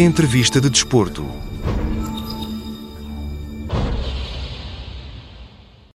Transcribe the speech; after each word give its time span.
Entrevista 0.00 0.60
de 0.60 0.70
Desporto. 0.70 1.26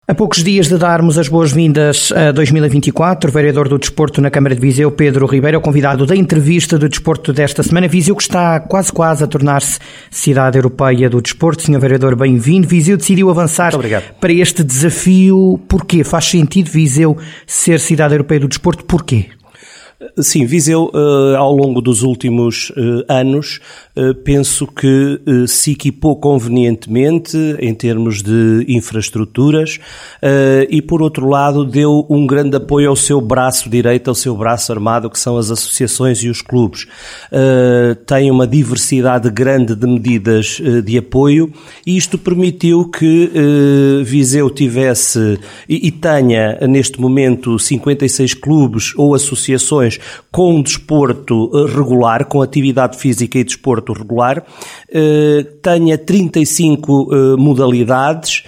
A 0.06 0.14
poucos 0.14 0.44
dias 0.44 0.68
de 0.68 0.76
darmos 0.76 1.16
as 1.16 1.26
boas-vindas 1.26 2.12
a 2.12 2.30
2024, 2.30 3.30
o 3.30 3.32
vereador 3.32 3.66
do 3.66 3.78
Desporto 3.78 4.20
na 4.20 4.30
Câmara 4.30 4.54
de 4.54 4.60
Viseu, 4.60 4.90
Pedro 4.90 5.24
Ribeiro, 5.24 5.54
é 5.54 5.58
o 5.58 5.62
convidado 5.62 6.04
da 6.04 6.14
entrevista 6.14 6.78
de 6.78 6.86
Desporto 6.86 7.32
desta 7.32 7.62
semana. 7.62 7.88
Viseu 7.88 8.14
que 8.14 8.24
está 8.24 8.60
quase 8.60 8.92
quase 8.92 9.24
a 9.24 9.26
tornar-se 9.26 9.78
cidade 10.10 10.58
europeia 10.58 11.08
do 11.08 11.22
desporto. 11.22 11.62
Senhor 11.62 11.80
vereador, 11.80 12.14
bem-vindo. 12.14 12.68
Viseu 12.68 12.98
decidiu 12.98 13.30
avançar 13.30 13.72
para 14.20 14.32
este 14.34 14.62
desafio. 14.62 15.58
Porquê? 15.66 16.04
Faz 16.04 16.26
sentido 16.26 16.70
Viseu 16.70 17.16
ser 17.46 17.80
cidade 17.80 18.12
europeia 18.12 18.40
do 18.40 18.48
desporto? 18.48 18.84
Porquê? 18.84 19.30
Sim, 20.18 20.44
Viseu, 20.44 20.90
uh, 20.92 21.36
ao 21.36 21.54
longo 21.54 21.80
dos 21.80 22.02
últimos 22.02 22.70
uh, 22.70 23.04
anos, 23.08 23.60
uh, 23.96 24.14
penso 24.14 24.66
que 24.66 25.20
se 25.46 25.72
equipou 25.72 26.16
convenientemente 26.16 27.36
em 27.60 27.74
termos 27.74 28.22
de 28.22 28.64
infraestruturas 28.68 29.78
e, 30.68 30.82
por 30.82 31.02
outro 31.02 31.28
lado, 31.28 31.64
deu 31.64 32.06
um 32.08 32.26
grande 32.26 32.56
apoio 32.56 32.90
ao 32.90 32.96
seu 32.96 33.20
braço 33.20 33.68
direito, 33.68 34.08
ao 34.08 34.14
seu 34.14 34.36
braço 34.36 34.72
armado, 34.72 35.08
que 35.10 35.18
são 35.18 35.36
as 35.36 35.50
associações 35.50 36.18
e 36.22 36.28
os 36.28 36.40
clubes. 36.40 36.86
Tem 38.06 38.30
uma 38.30 38.46
diversidade 38.46 39.30
grande 39.30 39.74
de 39.74 39.86
medidas 39.86 40.60
de 40.84 40.98
apoio 40.98 41.52
e 41.86 41.96
isto 41.96 42.18
permitiu 42.18 42.88
que 42.88 43.30
Viseu 44.04 44.50
tivesse 44.50 45.38
e, 45.68 45.88
e 45.88 45.90
tenha, 45.90 46.58
neste 46.66 47.00
momento, 47.00 47.58
56 47.58 48.34
clubes 48.34 48.92
ou 48.96 49.14
associações 49.14 49.83
com 50.30 50.60
desporto 50.60 51.50
eh, 51.54 51.76
regular, 51.76 52.24
com 52.24 52.42
atividade 52.42 52.98
física 52.98 53.38
e 53.38 53.44
desporto 53.44 53.92
regular, 53.92 54.42
eh, 54.90 55.46
tenha 55.62 55.96
35 55.96 57.08
eh, 57.12 57.36
modalidades 57.36 58.42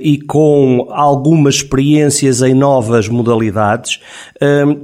e 0.00 0.18
com 0.26 0.88
algumas 0.90 1.56
experiências 1.56 2.42
em 2.42 2.54
novas 2.54 3.08
modalidades, 3.08 4.00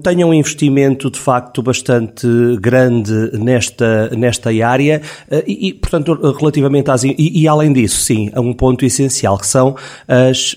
tenha 0.02 0.26
um 0.26 0.34
investimento 0.34 1.10
de 1.10 1.18
facto 1.18 1.62
bastante 1.62 2.26
grande 2.60 3.12
nesta, 3.32 4.10
nesta 4.16 4.50
área 4.66 5.00
e, 5.46 5.72
portanto, 5.74 6.14
relativamente 6.38 6.90
às. 6.90 7.04
E, 7.04 7.14
e 7.18 7.46
além 7.46 7.72
disso, 7.72 8.00
sim, 8.00 8.30
há 8.34 8.40
um 8.40 8.52
ponto 8.52 8.84
essencial 8.84 9.38
que 9.38 9.46
são 9.46 9.76
as, 10.08 10.56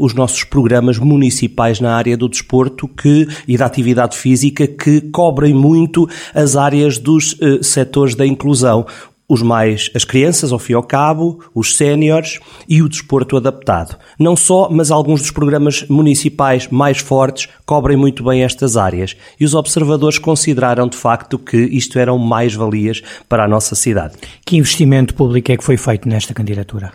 os 0.00 0.14
nossos 0.14 0.44
programas 0.44 0.98
municipais 0.98 1.80
na 1.80 1.94
área 1.94 2.16
do 2.16 2.28
desporto 2.28 2.88
que, 2.88 3.26
e 3.48 3.56
da 3.56 3.66
atividade 3.66 4.16
física 4.16 4.25
física 4.26 4.66
que 4.66 5.02
cobrem 5.12 5.54
muito 5.54 6.08
as 6.34 6.56
áreas 6.56 6.98
dos 6.98 7.34
uh, 7.34 7.62
setores 7.62 8.16
da 8.16 8.26
inclusão 8.26 8.84
os 9.28 9.42
mais, 9.42 9.90
as 9.92 10.04
crianças, 10.04 10.52
ao 10.52 10.58
fim 10.58 10.72
e 10.72 10.76
ao 10.76 10.84
cabo, 10.84 11.40
os 11.52 11.76
séniores 11.76 12.38
e 12.68 12.80
o 12.80 12.88
desporto 12.88 13.36
adaptado. 13.36 13.96
Não 14.16 14.36
só, 14.36 14.68
mas 14.70 14.92
alguns 14.92 15.20
dos 15.20 15.32
programas 15.32 15.84
municipais 15.88 16.68
mais 16.68 16.98
fortes 16.98 17.48
cobrem 17.64 17.96
muito 17.96 18.22
bem 18.22 18.44
estas 18.44 18.76
áreas. 18.76 19.16
E 19.40 19.44
os 19.44 19.52
observadores 19.52 20.20
consideraram, 20.20 20.86
de 20.86 20.96
facto, 20.96 21.40
que 21.40 21.56
isto 21.56 21.98
eram 21.98 22.18
mais-valias 22.18 23.02
para 23.28 23.44
a 23.44 23.48
nossa 23.48 23.74
cidade. 23.74 24.14
Que 24.44 24.58
investimento 24.58 25.12
público 25.12 25.50
é 25.50 25.56
que 25.56 25.64
foi 25.64 25.76
feito 25.76 26.08
nesta 26.08 26.32
candidatura? 26.32 26.92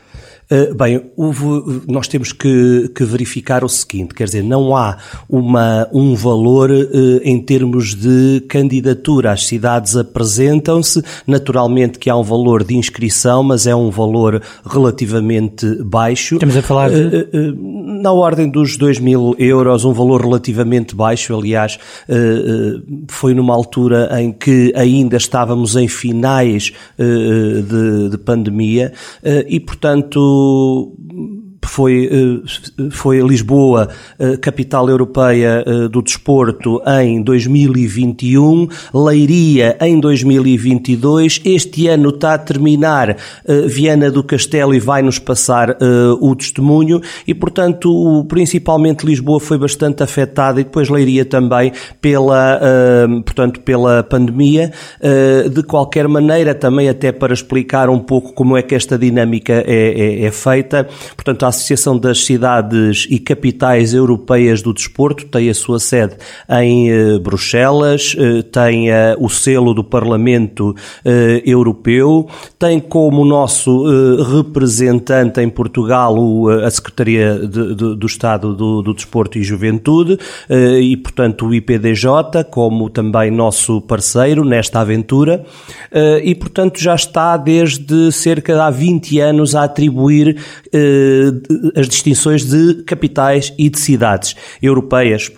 Eh, 0.52 0.74
bem, 0.74 1.10
houve, 1.16 1.46
nós 1.88 2.10
temos 2.10 2.34
que, 2.34 2.92
que, 2.94 3.06
verificar 3.06 3.64
o 3.64 3.70
seguinte, 3.70 4.14
quer 4.14 4.26
dizer, 4.26 4.44
não 4.44 4.76
há 4.76 4.98
uma, 5.30 5.88
um 5.94 6.14
valor 6.14 6.70
uh, 6.70 7.22
em 7.24 7.40
termos 7.40 7.96
de 7.96 8.42
candidatura. 8.50 9.32
As 9.32 9.48
cidades 9.48 9.96
apresentam-se, 9.96 11.02
naturalmente 11.26 11.98
que 11.98 12.10
há 12.10 12.18
um 12.18 12.24
valor 12.24 12.66
de 12.66 12.76
inscrição, 12.76 13.44
mas 13.44 13.66
é 13.66 13.74
um 13.74 13.90
valor 13.90 14.42
relativamente 14.66 15.66
baixo. 15.86 16.36
Estamos 16.36 16.58
a 16.58 16.62
falar 16.62 16.90
de... 16.90 17.30
Uh, 17.34 18.02
na 18.02 18.12
ordem 18.12 18.50
dos 18.50 18.76
2 18.76 19.00
mil 19.00 19.34
euros, 19.40 19.86
um 19.86 19.94
valor 19.94 20.20
relativamente 20.22 20.96
baixo, 20.96 21.38
aliás, 21.38 21.78
foi 23.08 23.36
numa 23.36 23.54
altura 23.54 24.10
em 24.20 24.32
que 24.32 24.74
ainda 24.76 25.18
estávamos 25.18 25.76
em 25.76 25.88
finais 25.88 26.74
de, 26.98 28.10
de 28.10 28.18
pandemia 28.18 28.92
e, 29.48 29.60
portanto, 29.60 30.41
tu 30.42 30.98
foi, 31.68 32.10
eh, 32.12 32.90
foi 32.90 33.20
Lisboa, 33.22 33.90
eh, 34.20 34.38
capital 34.38 34.90
europeia 34.90 35.64
eh, 35.66 35.88
do 35.88 36.02
desporto, 36.02 36.82
em 37.02 37.22
2021, 37.22 38.68
Leiria 38.94 39.78
em 39.80 40.00
2022. 40.00 41.42
Este 41.46 41.88
ano 41.88 42.10
está 42.10 42.34
a 42.34 42.38
terminar 42.38 43.16
Viana 43.68 44.10
do 44.10 44.24
Castelo 44.24 44.74
e 44.74 44.80
vai-nos 44.80 45.20
passar 45.20 45.78
o 46.20 46.36
testemunho 46.36 47.02
e, 47.28 47.34
portanto, 47.34 48.26
principalmente 48.28 49.06
Lisboa 49.06 49.40
foi 49.40 49.58
bastante 49.58 50.04
afetada 50.04 50.60
e 50.62 50.64
depois 50.64 50.90
Leiria 50.90 51.26
também 51.26 51.72
pela, 52.00 52.60
portanto, 53.26 53.60
pela 53.62 54.04
pandemia. 54.04 54.72
De 55.52 55.64
qualquer 55.64 56.08
maneira, 56.08 56.54
também 56.54 56.90
até 56.90 57.12
para 57.12 57.34
explicar 57.34 57.90
um 57.90 58.00
pouco 58.00 58.34
como 58.34 58.58
é 58.58 58.62
que 58.62 58.76
esta 58.76 58.98
dinâmica 58.98 59.64
é, 59.66 60.22
é, 60.22 60.26
é 60.26 60.32
feita, 60.32 60.88
portanto, 61.16 61.46
a 61.46 61.51
Associação 61.52 61.98
das 61.98 62.26
Cidades 62.26 63.06
e 63.10 63.20
Capitais 63.20 63.94
Europeias 63.94 64.62
do 64.62 64.74
Desporto 64.74 65.26
tem 65.26 65.50
a 65.50 65.54
sua 65.54 65.80
sede 65.80 66.16
em 66.50 66.90
eh, 66.90 67.20
Bruxelas, 67.20 68.16
eh, 68.18 68.42
tem 68.42 68.90
eh, 68.90 69.16
o 69.20 69.30
selo 69.30 69.74
do 69.74 69.84
Parlamento 69.84 70.76
Europeu, 71.46 72.28
tem 72.58 72.80
como 72.80 73.26
nosso 73.26 73.84
representante 74.38 75.42
em 75.42 75.50
Portugal 75.50 76.16
a 76.66 76.70
Secretaria 76.70 77.40
de, 77.40 77.76
de, 77.76 77.96
do 77.96 78.06
Estado 78.06 78.56
do, 78.56 78.82
do, 78.82 78.94
Desporto 78.94 79.38
e 79.38 79.44
Juventude 79.44 80.18
e, 80.50 80.96
portanto, 80.98 81.48
o 81.48 81.54
IPDJ 81.54 82.46
como 82.50 82.90
também 82.90 83.32
nosso 83.32 83.82
parceiro 83.82 84.46
nesta 84.46 84.80
aventura 84.80 85.44
e, 86.24 86.34
portanto, 86.36 86.80
já 86.80 86.96
está 86.96 87.36
desde 87.38 88.12
cerca 88.12 88.54
de 88.54 88.60
há 88.60 88.70
20 88.70 89.20
anos 89.20 89.56
a 89.56 89.64
atribuir 89.64 90.38
as 91.76 91.88
distinções 91.88 92.46
de 92.46 92.84
capitais 92.84 93.54
e 93.58 93.70
de 93.70 93.80
cidades 93.80 94.36
europeias 94.62 95.32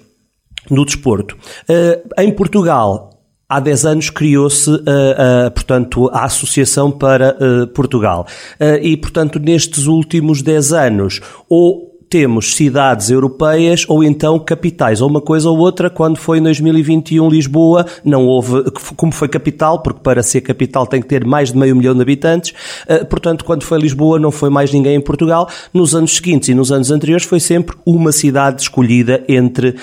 no 0.70 0.86
desporto. 0.86 1.38
Eh, 1.68 2.02
em 2.20 2.32
Portugal, 2.32 3.10
há 3.48 3.60
10 3.60 3.86
anos 3.86 4.10
criou-se, 4.10 4.70
uh, 4.70 4.76
uh, 4.78 5.52
portanto, 5.52 6.10
a 6.12 6.26
Associação 6.26 6.90
para 6.90 7.38
uh, 7.38 7.68
Portugal. 7.68 8.26
e, 8.82 8.98
portanto, 8.98 9.40
nestes 9.40 9.86
últimos 9.86 10.42
10 10.42 10.74
anos, 10.74 11.22
ou 11.48 11.93
temos 12.14 12.54
cidades 12.54 13.10
europeias 13.10 13.86
ou 13.90 14.04
então 14.04 14.38
capitais, 14.38 15.02
ou 15.02 15.10
uma 15.10 15.20
coisa 15.20 15.50
ou 15.50 15.58
outra. 15.58 15.90
Quando 15.90 16.16
foi 16.18 16.38
em 16.38 16.44
2021 16.44 17.28
Lisboa, 17.28 17.88
não 18.06 18.28
houve, 18.28 18.66
como 18.96 19.12
foi 19.12 19.28
capital, 19.28 19.80
porque 19.82 20.00
para 20.02 20.22
ser 20.22 20.42
capital 20.42 20.86
tem 20.86 21.02
que 21.02 21.08
ter 21.08 21.26
mais 21.26 21.52
de 21.52 21.58
meio 21.58 21.76
milhão 21.76 21.96
de 21.96 22.04
habitantes, 22.04 22.54
eh, 22.88 23.04
portanto, 23.04 23.44
quando 23.44 23.64
foi 23.64 23.80
Lisboa, 23.80 24.20
não 24.20 24.30
foi 24.30 24.52
mais 24.52 24.72
ninguém 24.72 24.94
em 24.98 25.02
Portugal. 25.02 25.50
Nos 25.74 25.96
anos 25.96 26.16
seguintes 26.16 26.50
e 26.50 26.54
nos 26.54 26.72
anos 26.72 26.92
anteriores 26.92 27.26
foi 27.26 27.40
sempre 27.40 27.76
uma 27.84 28.12
cidade 28.12 28.62
escolhida 28.62 29.24
entre 29.28 29.70
uh, 29.70 29.76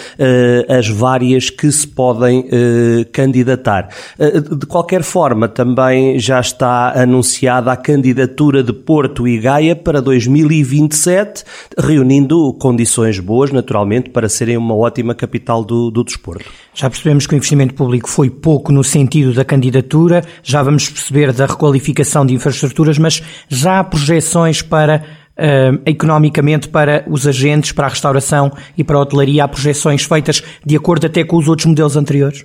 as 0.72 0.88
várias 0.88 1.50
que 1.50 1.72
se 1.72 1.88
podem 1.88 2.42
uh, 2.42 3.10
candidatar. 3.10 3.88
Uh, 4.16 4.54
de 4.54 4.66
qualquer 4.66 5.02
forma, 5.02 5.48
também 5.48 6.16
já 6.20 6.38
está 6.38 6.92
anunciada 6.94 7.72
a 7.72 7.76
candidatura 7.76 8.62
de 8.62 8.72
Porto 8.72 9.26
e 9.26 9.36
Gaia 9.36 9.74
para 9.74 10.00
2027, 10.00 11.42
reunindo 11.76 12.19
reunindo 12.20 12.52
condições 12.54 13.18
boas, 13.18 13.50
naturalmente, 13.50 14.10
para 14.10 14.28
serem 14.28 14.56
uma 14.56 14.74
ótima 14.74 15.14
capital 15.14 15.64
do, 15.64 15.90
do 15.90 16.04
desporto. 16.04 16.44
Já 16.74 16.88
percebemos 16.88 17.26
que 17.26 17.34
o 17.34 17.36
investimento 17.36 17.74
público 17.74 18.08
foi 18.08 18.28
pouco 18.28 18.72
no 18.72 18.84
sentido 18.84 19.32
da 19.32 19.44
candidatura, 19.44 20.22
já 20.42 20.62
vamos 20.62 20.88
perceber 20.88 21.32
da 21.32 21.46
requalificação 21.46 22.24
de 22.26 22.34
infraestruturas, 22.34 22.98
mas 22.98 23.22
já 23.48 23.80
há 23.80 23.84
projeções 23.84 24.62
para 24.62 25.20
Uh, 25.40 25.80
economicamente 25.86 26.68
para 26.68 27.02
os 27.08 27.26
agentes, 27.26 27.72
para 27.72 27.86
a 27.86 27.88
restauração 27.88 28.52
e 28.76 28.84
para 28.84 28.98
a 28.98 29.00
hotelaria, 29.00 29.42
há 29.42 29.48
projeções 29.48 30.02
feitas 30.02 30.42
de 30.66 30.76
acordo 30.76 31.06
até 31.06 31.24
com 31.24 31.38
os 31.38 31.48
outros 31.48 31.64
modelos 31.64 31.96
anteriores? 31.96 32.44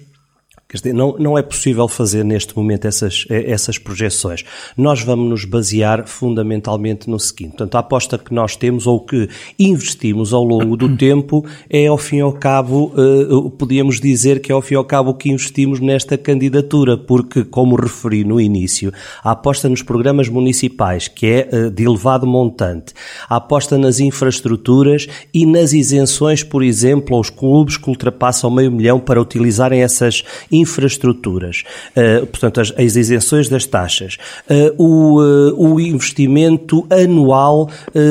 Dizer, 0.73 0.93
não, 0.93 1.15
não 1.19 1.37
é 1.37 1.43
possível 1.43 1.87
fazer 1.87 2.25
neste 2.25 2.57
momento 2.57 2.85
essas, 2.85 3.25
eh, 3.29 3.51
essas 3.51 3.77
projeções. 3.77 4.43
Nós 4.75 5.01
vamos 5.03 5.29
nos 5.29 5.45
basear 5.45 6.07
fundamentalmente 6.07 7.07
no 7.07 7.19
seguinte. 7.19 7.51
Portanto, 7.51 7.75
a 7.75 7.79
aposta 7.79 8.17
que 8.17 8.33
nós 8.33 8.55
temos 8.55 8.87
ou 8.87 8.99
que 8.99 9.29
investimos 9.59 10.33
ao 10.33 10.43
longo 10.43 10.75
do 10.75 10.97
tempo 10.97 11.45
é, 11.69 11.85
ao 11.85 11.97
fim 11.99 12.17
e 12.17 12.21
ao 12.21 12.33
cabo, 12.33 12.91
uh, 12.95 13.49
podíamos 13.51 14.01
dizer 14.01 14.41
que 14.41 14.51
é, 14.51 14.55
ao 14.55 14.61
fim 14.61 14.73
e 14.73 14.77
ao 14.77 14.83
cabo, 14.83 15.11
o 15.11 15.13
que 15.13 15.29
investimos 15.29 15.79
nesta 15.79 16.17
candidatura, 16.17 16.97
porque, 16.97 17.43
como 17.45 17.75
referi 17.75 18.23
no 18.23 18.41
início, 18.41 18.91
a 19.23 19.31
aposta 19.31 19.69
nos 19.69 19.83
programas 19.83 20.27
municipais, 20.27 21.07
que 21.07 21.27
é 21.27 21.49
uh, 21.53 21.69
de 21.69 21.83
elevado 21.83 22.25
montante, 22.25 22.91
a 23.29 23.35
aposta 23.35 23.77
nas 23.77 23.99
infraestruturas 23.99 25.07
e 25.31 25.45
nas 25.45 25.73
isenções, 25.73 26.43
por 26.43 26.63
exemplo, 26.63 27.15
aos 27.15 27.29
clubes 27.29 27.77
que 27.77 27.87
ultrapassam 27.87 28.49
meio 28.49 28.71
milhão 28.71 28.99
para 28.99 29.21
utilizarem 29.21 29.81
essas 29.81 30.23
infraestruturas, 30.59 31.63
uh, 31.95 32.25
portanto, 32.27 32.61
as, 32.61 32.71
as, 32.77 32.95
isenções 32.95 33.49
das 33.49 33.65
taxas, 33.65 34.17
uh, 34.49 34.83
o, 34.83 35.21
uh, 35.21 35.73
o 35.73 35.79
investimento 35.79 36.85
anual 36.89 37.69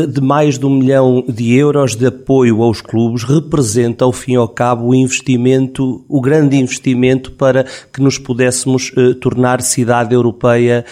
de 0.09 0.21
mais 0.21 0.59
de 0.59 0.67
um 0.67 0.71
milhão 0.71 1.25
de 1.29 1.55
euros 1.55 1.95
de 1.95 2.07
apoio 2.07 2.63
aos 2.63 2.81
clubes 2.81 3.23
representa, 3.23 4.05
ao 4.05 4.13
fim 4.13 4.33
e 4.33 4.37
ao 4.37 4.49
cabo, 4.49 4.89
o 4.89 4.95
investimento, 4.95 6.05
o 6.09 6.21
grande 6.21 6.57
investimento 6.57 7.33
para 7.33 7.65
que 7.93 8.01
nos 8.01 8.19
pudéssemos 8.19 8.93
tornar 9.21 9.61
cidade 9.63 10.15
europeia 10.15 10.85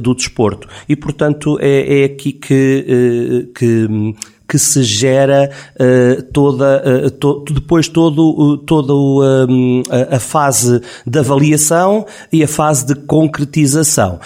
do 0.00 0.14
desporto. 0.14 0.68
E, 0.88 0.96
portanto, 0.96 1.58
é, 1.60 2.02
é 2.02 2.04
aqui 2.04 2.32
que, 2.32 3.50
que 3.54 3.88
que 4.50 4.58
se 4.58 4.82
gera 4.82 5.48
uh, 5.76 6.22
toda, 6.32 6.82
uh, 7.06 7.10
to, 7.12 7.44
depois 7.52 7.86
todo, 7.86 8.30
uh, 8.30 8.58
toda 8.58 8.92
uh, 8.92 9.82
a 10.10 10.18
fase 10.18 10.80
de 11.06 11.18
avaliação 11.20 12.04
e 12.32 12.42
a 12.42 12.48
fase 12.48 12.84
de 12.84 12.96
concretização. 12.96 14.18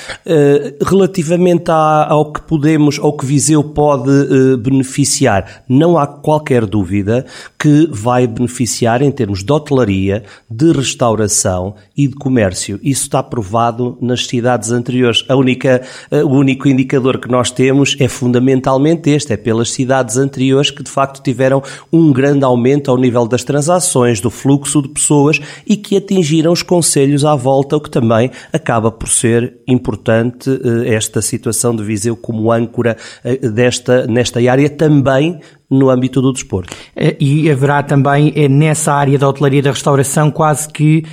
relativamente 0.87 1.71
à, 1.71 2.07
ao 2.09 2.33
que 2.33 2.41
podemos, 2.41 2.99
ao 2.99 3.15
que 3.15 3.27
Viseu 3.27 3.63
pode 3.63 4.11
beneficiar, 4.59 5.65
não 5.69 5.99
há 5.99 6.07
qualquer 6.07 6.65
dúvida 6.65 7.27
que 7.59 7.89
vai 7.91 8.27
beneficiar 8.27 9.03
em 9.03 9.11
termos 9.11 9.45
de 9.45 9.53
hotelaria, 9.53 10.23
de 10.51 10.73
restauração 10.73 11.75
e 11.97 12.09
de 12.09 12.15
comércio. 12.15 12.79
Isso 12.83 13.03
está 13.03 13.23
provado 13.23 13.99
nas 14.01 14.27
cidades 14.27 14.71
anteriores. 14.71 15.25
A 15.29 15.37
única, 15.37 15.83
o 16.11 16.31
único 16.31 16.69
indicador 16.69 17.19
que 17.19 17.29
nós 17.29 17.51
temos 17.51 17.97
é 17.99 18.09
fundamentalmente 18.09 19.11
este, 19.11 19.33
é 19.33 19.37
pelas 19.37 19.71
cidades 19.71 20.14
cidades 20.15 20.17
anteriores 20.17 20.71
que 20.71 20.83
de 20.83 20.91
facto 20.91 21.23
tiveram 21.23 21.63
um 21.93 22.13
grande 22.13 22.45
aumento 22.45 22.91
ao 22.91 22.97
nível 22.97 23.27
das 23.27 23.45
transações, 23.45 24.21
do 24.21 24.31
fluxo 24.31 24.83
de 24.83 24.89
pessoas 24.89 25.41
e 25.67 25.77
que 25.77 25.97
atingiram 25.97 26.53
os 26.53 26.63
conselhos 26.63 27.25
à 27.25 27.35
volta, 27.35 27.77
o 27.77 27.81
que 27.81 27.91
também 27.91 28.31
acaba 28.53 28.91
por 28.91 29.09
ser 29.09 29.59
importante 29.67 30.51
eh, 30.51 30.95
esta 30.95 31.21
situação 31.21 31.75
de 31.75 31.83
Viseu 31.83 32.17
como 32.17 32.53
âncora 32.53 32.97
eh, 33.25 33.37
desta, 33.49 34.07
nesta 34.07 34.39
área 34.51 34.69
também 34.71 35.41
no 35.71 35.91
âmbito 35.91 36.21
do 36.21 36.33
desporto. 36.33 36.75
Eh, 36.95 37.17
e 37.19 37.51
haverá 37.51 37.83
também 37.83 38.33
nessa 38.49 38.93
área 38.93 39.19
da 39.19 39.29
hotelaria 39.29 39.63
da 39.63 39.71
restauração 39.71 40.31
quase 40.31 40.69
que 40.69 41.05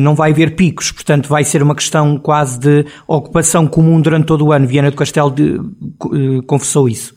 não 0.00 0.14
vai 0.14 0.30
haver 0.30 0.54
picos, 0.56 0.90
portanto 0.90 1.28
vai 1.28 1.44
ser 1.44 1.62
uma 1.62 1.74
questão 1.74 2.18
quase 2.18 2.58
de 2.58 2.86
ocupação 3.06 3.66
comum 3.66 4.00
durante 4.00 4.26
todo 4.26 4.46
o 4.46 4.52
ano. 4.52 4.66
Viana 4.66 4.90
do 4.90 4.96
Castelo 4.96 5.30
de, 5.30 5.60
confessou 6.46 6.88
isso. 6.88 7.14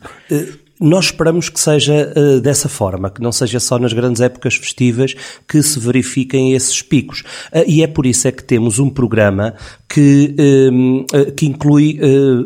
Nós 0.80 1.06
esperamos 1.06 1.50
que 1.50 1.60
seja 1.60 2.10
uh, 2.16 2.40
dessa 2.40 2.66
forma, 2.66 3.10
que 3.10 3.20
não 3.20 3.30
seja 3.30 3.60
só 3.60 3.78
nas 3.78 3.92
grandes 3.92 4.22
épocas 4.22 4.54
festivas 4.56 5.14
que 5.46 5.62
se 5.62 5.78
verifiquem 5.78 6.54
esses 6.54 6.80
picos. 6.80 7.20
Uh, 7.52 7.64
e 7.66 7.82
é 7.82 7.86
por 7.86 8.06
isso 8.06 8.26
é 8.26 8.32
que 8.32 8.42
temos 8.42 8.78
um 8.78 8.88
programa 8.88 9.54
que, 9.86 10.34
uh, 10.38 11.32
que 11.32 11.44
inclui 11.44 11.98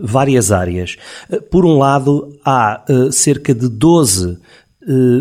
várias 0.03 0.51
áreas. 0.51 0.97
por 1.51 1.65
um 1.65 1.79
lado, 1.79 2.37
há 2.45 2.85
cerca 3.13 3.55
de 3.55 3.69
12 3.69 4.39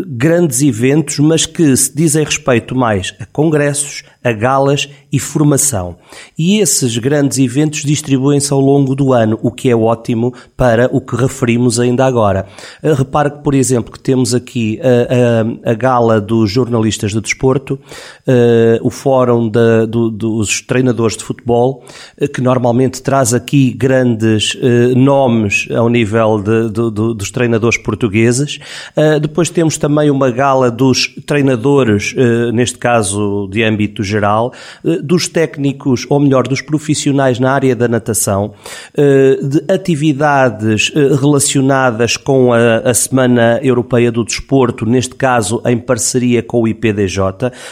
grandes 0.06 0.62
eventos, 0.62 1.18
mas 1.18 1.46
que 1.46 1.76
se 1.76 1.94
dizem 1.94 2.24
respeito 2.24 2.74
mais 2.74 3.14
a 3.20 3.26
congressos, 3.26 4.02
a 4.24 4.32
galas 4.32 4.88
e 5.12 5.18
formação. 5.18 5.96
E 6.36 6.58
esses 6.58 6.96
grandes 6.96 7.38
eventos 7.38 7.82
distribuem-se 7.82 8.52
ao 8.52 8.60
longo 8.60 8.94
do 8.94 9.12
ano, 9.12 9.38
o 9.42 9.50
que 9.50 9.68
é 9.68 9.76
ótimo 9.76 10.32
para 10.56 10.88
o 10.90 11.00
que 11.00 11.14
referimos 11.14 11.78
ainda 11.78 12.06
agora. 12.06 12.46
Eh, 12.82 12.94
repare 12.94 13.30
que, 13.30 13.38
por 13.38 13.54
exemplo, 13.54 13.92
que 13.92 14.00
temos 14.00 14.34
aqui 14.34 14.80
a, 14.82 15.68
a, 15.68 15.72
a 15.72 15.74
gala 15.74 16.20
dos 16.20 16.50
jornalistas 16.50 17.12
de 17.12 17.20
desporto, 17.20 17.74
uh, 17.74 18.86
o 18.86 18.90
fórum 18.90 19.48
da, 19.48 19.84
do, 19.84 20.10
dos 20.10 20.62
treinadores 20.62 21.16
de 21.16 21.24
futebol, 21.24 21.84
que 22.32 22.40
normalmente 22.40 23.02
traz 23.02 23.34
aqui 23.34 23.72
grandes 23.72 24.54
uh, 24.54 24.96
nomes 24.96 25.68
ao 25.70 25.88
nível 25.88 26.40
de, 26.42 26.70
dos 26.70 27.30
treinadores 27.30 27.76
portugueses. 27.76 28.58
depois 29.20 29.50
temos 29.50 29.76
também 29.76 30.10
uma 30.10 30.30
gala 30.30 30.70
dos 30.70 31.08
treinadores, 31.26 32.14
neste 32.52 32.78
caso 32.78 33.48
de 33.50 33.62
âmbito 33.62 34.02
geral, 34.14 34.52
eh, 34.84 34.98
dos 35.02 35.28
técnicos, 35.28 36.06
ou 36.08 36.20
melhor, 36.20 36.46
dos 36.46 36.60
profissionais 36.60 37.40
na 37.40 37.52
área 37.52 37.74
da 37.74 37.88
natação, 37.88 38.54
eh, 38.96 39.38
de 39.42 39.72
atividades 39.72 40.92
eh, 40.94 41.14
relacionadas 41.20 42.16
com 42.16 42.52
a, 42.52 42.78
a 42.78 42.94
Semana 42.94 43.58
Europeia 43.62 44.12
do 44.12 44.24
Desporto, 44.24 44.86
neste 44.86 45.14
caso 45.14 45.60
em 45.66 45.78
parceria 45.78 46.42
com 46.42 46.62
o 46.62 46.68
IPDJ, 46.68 47.18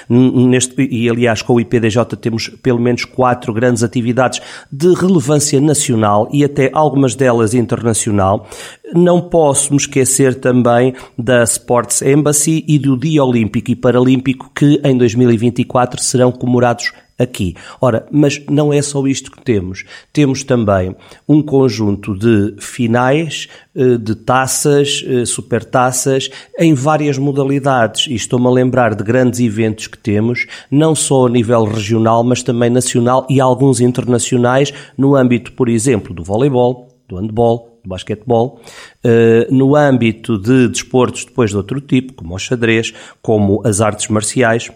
neste, 0.09 0.75
e 0.83 1.09
aliás 1.09 1.43
com 1.43 1.55
o 1.55 1.61
IPDJ 1.61 2.17
temos 2.21 2.49
pelo 2.49 2.81
menos 2.81 3.05
quatro 3.05 3.53
grandes 3.53 3.83
atividades 3.83 4.41
de 4.71 4.93
relevância 4.95 5.61
nacional 5.61 6.29
e 6.33 6.45
até 6.45 6.71
algumas 6.73 7.15
delas 7.15 7.55
internacional. 7.55 8.49
Não 8.95 9.21
posso 9.21 9.73
me 9.73 9.79
esquecer 9.79 10.35
também 10.35 10.95
da 11.17 11.43
Sports 11.45 12.03
Embassy 12.03 12.65
e 12.69 12.79
do 12.79 12.97
Dia 12.97 13.25
Olímpico 13.25 13.71
e 13.71 13.77
Paralímpico 13.77 14.51
que 14.55 14.81
em 14.85 14.97
2024 14.97 16.03
serão 16.03 16.31
comemorados 16.31 16.93
aqui. 17.19 17.55
Ora, 17.81 18.07
mas 18.11 18.43
não 18.51 18.73
é 18.73 18.83
só 18.83 19.07
isto 19.07 19.31
que 19.31 19.43
temos. 19.43 19.85
Temos 20.13 20.45
também 20.45 20.95
um 21.29 21.43
conjunto 21.43 22.15
de 22.17 22.57
finais, 22.59 23.49
eh, 23.75 23.97
de 23.97 24.15
taças, 24.15 25.05
eh, 25.07 25.25
supertaças, 25.25 26.31
em 26.59 26.75
várias 26.75 27.17
modalidades. 27.19 28.07
E 28.09 28.15
estou-me 28.15 28.47
a 28.47 28.51
lembrar 28.51 28.95
de 28.95 29.05
grandes 29.05 29.41
eventos 29.41 29.87
que 29.87 29.99
temos, 29.99 30.47
não 30.71 30.95
só 30.95 31.27
a 31.27 31.31
nível 31.31 31.65
regional, 31.65 32.23
mas 32.25 32.43
também 32.43 32.71
nacional 32.71 33.27
e 33.31 33.41
alguns 33.41 33.81
internacionais, 33.81 34.73
no 34.97 35.15
âmbito, 35.15 35.53
por 35.53 35.69
exemplo, 35.69 36.15
do 36.15 36.25
voleibol, 36.25 36.89
do 37.09 37.17
handball, 37.17 37.72
do 37.83 37.89
basquetebol, 37.89 38.61
uh, 39.05 39.55
no 39.55 39.75
âmbito 39.77 40.39
de 40.39 40.69
desportos 40.69 41.25
depois 41.25 41.51
de 41.51 41.57
outro 41.57 41.81
tipo, 41.81 42.13
como 42.15 42.35
o 42.35 42.39
xadrez, 42.39 42.93
como 43.21 43.63
as 43.67 43.81
artes 43.81 44.09
marciais, 44.09 44.71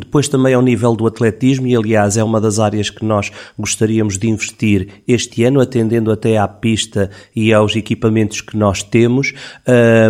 depois 0.00 0.28
também 0.28 0.54
ao 0.54 0.62
nível 0.62 0.94
do 0.94 1.06
atletismo, 1.06 1.66
e 1.66 1.76
aliás 1.76 2.16
é 2.16 2.24
uma 2.24 2.40
das 2.40 2.58
áreas 2.58 2.90
que 2.90 3.04
nós 3.04 3.30
gostaríamos 3.58 4.18
de 4.18 4.28
investir 4.28 4.88
este 5.06 5.44
ano, 5.44 5.60
atendendo 5.60 6.10
até 6.10 6.36
à 6.36 6.46
pista 6.48 7.10
e 7.34 7.52
aos 7.52 7.76
equipamentos 7.76 8.40
que 8.40 8.56
nós 8.56 8.82
temos, 8.82 9.32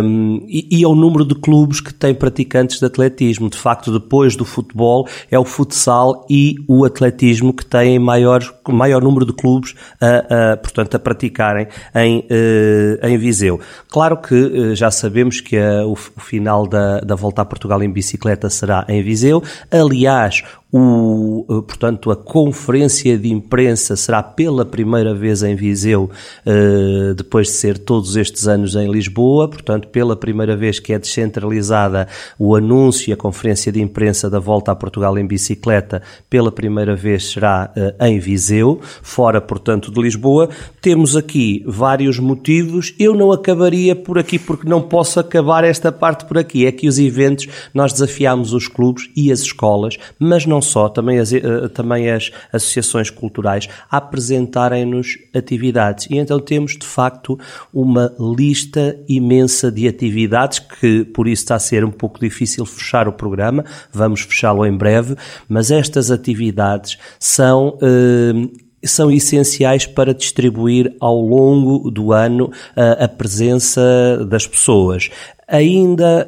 um, 0.03 0.45
e, 0.47 0.79
e, 0.79 0.83
ao 0.83 0.95
número 0.95 1.25
de 1.25 1.35
clubes 1.35 1.79
que 1.79 1.93
têm 1.93 2.13
praticantes 2.13 2.79
de 2.79 2.85
atletismo. 2.85 3.49
De 3.49 3.57
facto, 3.57 3.91
depois 3.91 4.35
do 4.35 4.45
futebol, 4.45 5.07
é 5.29 5.37
o 5.37 5.45
futsal 5.45 6.25
e 6.29 6.55
o 6.67 6.85
atletismo 6.85 7.53
que 7.53 7.65
têm 7.65 7.99
maior, 7.99 8.41
maior 8.67 9.01
número 9.01 9.25
de 9.25 9.33
clubes, 9.33 9.75
a, 10.01 10.53
a, 10.53 10.57
portanto, 10.57 10.95
a 10.95 10.99
praticarem 10.99 11.67
em, 11.93 12.19
uh, 12.19 13.07
em 13.07 13.17
Viseu. 13.17 13.59
Claro 13.89 14.17
que 14.17 14.35
uh, 14.35 14.75
já 14.75 14.91
sabemos 14.91 15.41
que 15.41 15.57
a, 15.57 15.85
o, 15.85 15.93
o 15.93 16.19
final 16.19 16.67
da, 16.67 16.99
da 16.99 17.15
Volta 17.15 17.41
a 17.41 17.45
Portugal 17.45 17.81
em 17.83 17.91
bicicleta 17.91 18.49
será 18.49 18.85
em 18.87 19.01
Viseu, 19.01 19.43
Aliás, 19.75 20.43
o, 20.71 21.45
eh, 21.49 21.61
portanto, 21.65 22.11
a 22.11 22.15
conferência 22.15 23.17
de 23.17 23.31
imprensa 23.31 23.95
será 23.95 24.21
pela 24.21 24.65
primeira 24.65 25.13
vez 25.13 25.41
em 25.41 25.55
Viseu, 25.55 26.09
eh, 26.45 27.13
depois 27.15 27.47
de 27.47 27.53
ser 27.53 27.77
todos 27.77 28.15
estes 28.17 28.47
anos 28.47 28.75
em 28.75 28.91
Lisboa, 28.91 29.47
portanto, 29.47 29.87
pela 29.87 30.15
primeira 30.15 30.55
vez 30.57 30.79
que 30.79 30.91
é 30.91 30.99
descentralizada 30.99 32.07
o 32.37 32.55
anúncio 32.55 33.09
e 33.09 33.13
a 33.13 33.17
conferência 33.17 33.71
de 33.71 33.81
imprensa 33.81 34.29
da 34.29 34.39
volta 34.39 34.71
a 34.71 34.75
Portugal 34.75 35.17
em 35.17 35.25
bicicleta, 35.25 36.01
pela 36.29 36.51
primeira 36.51 36.95
vez 36.95 37.31
será 37.31 37.71
eh, 37.75 37.95
em 38.09 38.19
Viseu, 38.19 38.81
fora, 39.01 39.39
portanto, 39.39 39.91
de 39.91 40.01
Lisboa. 40.01 40.49
Temos 40.81 41.15
aqui 41.15 41.63
vários 41.65 42.19
motivos. 42.19 42.93
Eu 42.99 43.13
não 43.13 43.31
acabaria 43.31 43.95
por 43.95 44.19
aqui 44.19 44.37
porque 44.37 44.67
não 44.67 44.81
posso 44.81 45.19
acabar 45.19 45.63
esta 45.63 45.91
parte 45.91 46.25
por 46.25 46.37
aqui. 46.37 46.65
É 46.65 46.71
que 46.71 46.87
os 46.87 46.99
eventos 46.99 47.47
nós 47.73 47.93
desafiamos 47.93 48.51
os 48.51 48.67
clubes 48.67 49.09
e 49.15 49.31
as 49.31 49.39
escolas, 49.39 49.97
mas 50.19 50.45
não 50.45 50.54
só, 50.61 50.89
também 50.89 51.19
as, 51.19 51.33
eh, 51.33 51.67
também 51.73 52.09
as 52.09 52.31
associações 52.51 53.09
culturais, 53.09 53.67
apresentarem-nos 53.89 55.17
atividades. 55.33 56.07
E 56.09 56.17
então 56.17 56.39
temos, 56.39 56.77
de 56.77 56.85
facto, 56.85 57.39
uma 57.73 58.13
lista 58.19 58.97
imensa 59.07 59.71
de 59.71 59.87
atividades 59.87 60.59
que, 60.59 61.03
por 61.05 61.27
isso, 61.27 61.43
está 61.43 61.55
a 61.55 61.59
ser 61.59 61.83
um 61.83 61.91
pouco 61.91 62.19
difícil 62.19 62.65
fechar 62.65 63.07
o 63.07 63.13
programa. 63.13 63.63
Vamos 63.91 64.21
fechá-lo 64.21 64.65
em 64.65 64.75
breve, 64.75 65.15
mas 65.47 65.71
estas 65.71 66.11
atividades 66.11 66.97
são 67.19 67.77
eh, 67.81 68.65
são 68.85 69.11
essenciais 69.11 69.85
para 69.85 70.13
distribuir 70.13 70.95
ao 70.99 71.19
longo 71.19 71.89
do 71.89 72.13
ano 72.13 72.51
a, 72.75 73.05
a 73.05 73.07
presença 73.07 73.81
das 74.29 74.45
pessoas. 74.45 75.09
Ainda 75.47 76.27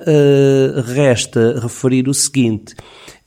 resta 0.86 1.60
referir 1.60 2.08
o 2.08 2.14
seguinte: 2.14 2.76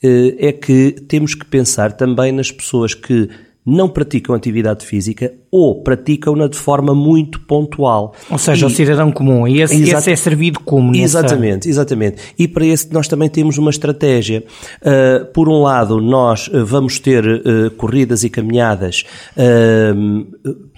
é 0.02 0.52
que 0.52 0.92
temos 1.08 1.34
que 1.34 1.44
pensar 1.44 1.92
também 1.92 2.32
nas 2.32 2.50
pessoas 2.50 2.94
que 2.94 3.28
não 3.64 3.88
praticam 3.88 4.34
atividade 4.34 4.86
física 4.86 5.32
ou 5.50 5.82
praticam-na 5.82 6.48
de 6.48 6.56
forma 6.56 6.94
muito 6.94 7.40
pontual. 7.40 8.14
Ou 8.30 8.38
seja, 8.38 8.66
e, 8.66 8.68
o 8.68 8.70
cidadão 8.70 9.12
comum. 9.12 9.46
E 9.46 9.60
esse, 9.60 9.82
esse 9.82 10.10
é 10.10 10.16
servido 10.16 10.60
como? 10.60 10.92
Nessa... 10.92 11.20
Exatamente, 11.20 11.68
exatamente. 11.68 12.16
E 12.38 12.48
para 12.48 12.64
esse 12.64 12.92
nós 12.92 13.06
também 13.06 13.28
temos 13.28 13.58
uma 13.58 13.70
estratégia. 13.70 14.44
Uh, 14.80 15.26
por 15.26 15.48
um 15.48 15.60
lado, 15.62 16.00
nós 16.00 16.50
vamos 16.64 16.98
ter 16.98 17.24
uh, 17.24 17.70
corridas 17.76 18.24
e 18.24 18.30
caminhadas 18.30 19.04
uh, 19.36 20.69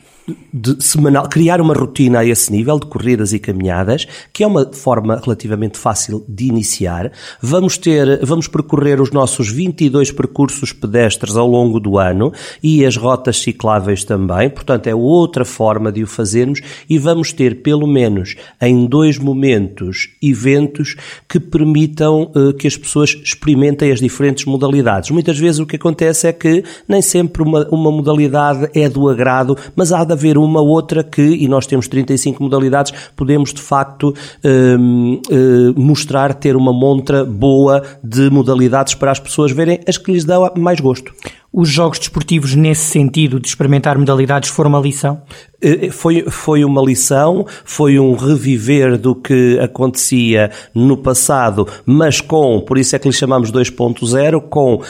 de 0.53 0.83
semanal, 0.83 1.29
criar 1.29 1.61
uma 1.61 1.75
rotina 1.75 2.21
a 2.21 2.25
esse 2.25 2.53
nível 2.53 2.79
de 2.79 2.87
corridas 2.87 3.33
e 3.33 3.39
caminhadas, 3.39 4.07
que 4.33 4.45
é 4.45 4.47
uma 4.47 4.71
forma 4.73 5.21
relativamente 5.23 5.79
fácil 5.79 6.25
de 6.29 6.47
iniciar. 6.47 7.11
Vamos 7.41 7.77
ter, 7.77 8.25
vamos 8.25 8.47
percorrer 8.47 9.01
os 9.01 9.11
nossos 9.11 9.51
22 9.51 10.13
percursos 10.13 10.73
pedestres 10.73 11.37
ao 11.37 11.49
longo 11.49 11.81
do 11.81 11.99
ano 11.99 12.33
e 12.63 12.85
as 12.85 12.97
rotas 12.97 13.41
cicláveis 13.41 14.05
também, 14.05 14.49
portanto 14.49 14.87
é 14.87 14.95
outra 14.95 15.45
forma 15.45 15.91
de 15.91 16.03
o 16.03 16.07
fazermos 16.07 16.61
e 16.89 16.99
vamos 16.99 17.33
ter 17.33 17.63
pelo 17.63 17.87
menos 17.87 18.37
em 18.61 18.87
dois 18.87 19.19
momentos 19.19 20.11
eventos 20.23 20.97
que 21.29 21.41
permitam 21.41 22.31
uh, 22.35 22.53
que 22.53 22.67
as 22.67 22.77
pessoas 22.77 23.11
experimentem 23.11 23.91
as 23.91 24.01
diferentes 24.01 24.45
modalidades. 24.45 25.11
Muitas 25.11 25.39
vezes 25.39 25.59
o 25.59 25.67
que 25.67 25.77
acontece 25.77 26.29
é 26.29 26.33
que 26.33 26.63
nem 26.87 27.03
sempre 27.03 27.43
uma, 27.43 27.67
uma 27.71 27.91
modalidade 27.91 28.71
é 28.75 28.89
do 28.89 29.09
agrado, 29.09 29.57
mas 29.75 29.93
há 29.93 30.05
de 30.05 30.13
haver 30.23 30.39
uma 30.39 30.61
outra 30.61 31.03
que, 31.03 31.21
e 31.23 31.49
nós 31.49 31.67
temos 31.67 31.89
35 31.89 32.41
modalidades, 32.41 32.93
podemos 33.17 33.53
de 33.53 33.61
facto 33.61 34.15
um, 34.45 35.21
um, 35.31 35.75
mostrar 35.77 36.33
ter 36.35 36.55
uma 36.55 36.73
montra 36.73 37.25
boa 37.25 37.83
de 38.03 38.31
modalidades 38.31 38.95
para 38.95 39.11
as 39.11 39.19
pessoas 39.19 39.51
verem 39.51 39.81
as 39.87 39.99
que 39.99 40.13
lhes 40.13 40.25
dão 40.25 40.49
mais 40.57 40.79
gosto. 40.79 41.13
Os 41.53 41.69
jogos 41.69 41.99
desportivos, 41.99 42.55
nesse 42.55 42.85
sentido 42.85 43.39
de 43.39 43.47
experimentar 43.47 43.99
modalidades, 43.99 44.49
foram 44.49 44.71
uma 44.71 44.81
lição? 44.81 45.21
Eh, 45.63 45.91
foi, 45.91 46.25
foi 46.29 46.65
uma 46.65 46.83
lição, 46.83 47.47
foi 47.65 47.99
um 47.99 48.17
reviver 48.17 48.99
do 48.99 49.15
que 49.15 49.59
acontecia 49.61 50.51
no 50.75 50.97
passado, 50.97 51.67
mas 51.87 52.21
com, 52.21 52.61
por 52.61 52.77
isso 52.77 52.97
é 52.97 52.99
que 52.99 53.07
lhe 53.07 53.15
chamamos 53.15 53.53
2.0, 53.53 54.41
com 54.49 54.75
uh, 54.75 54.83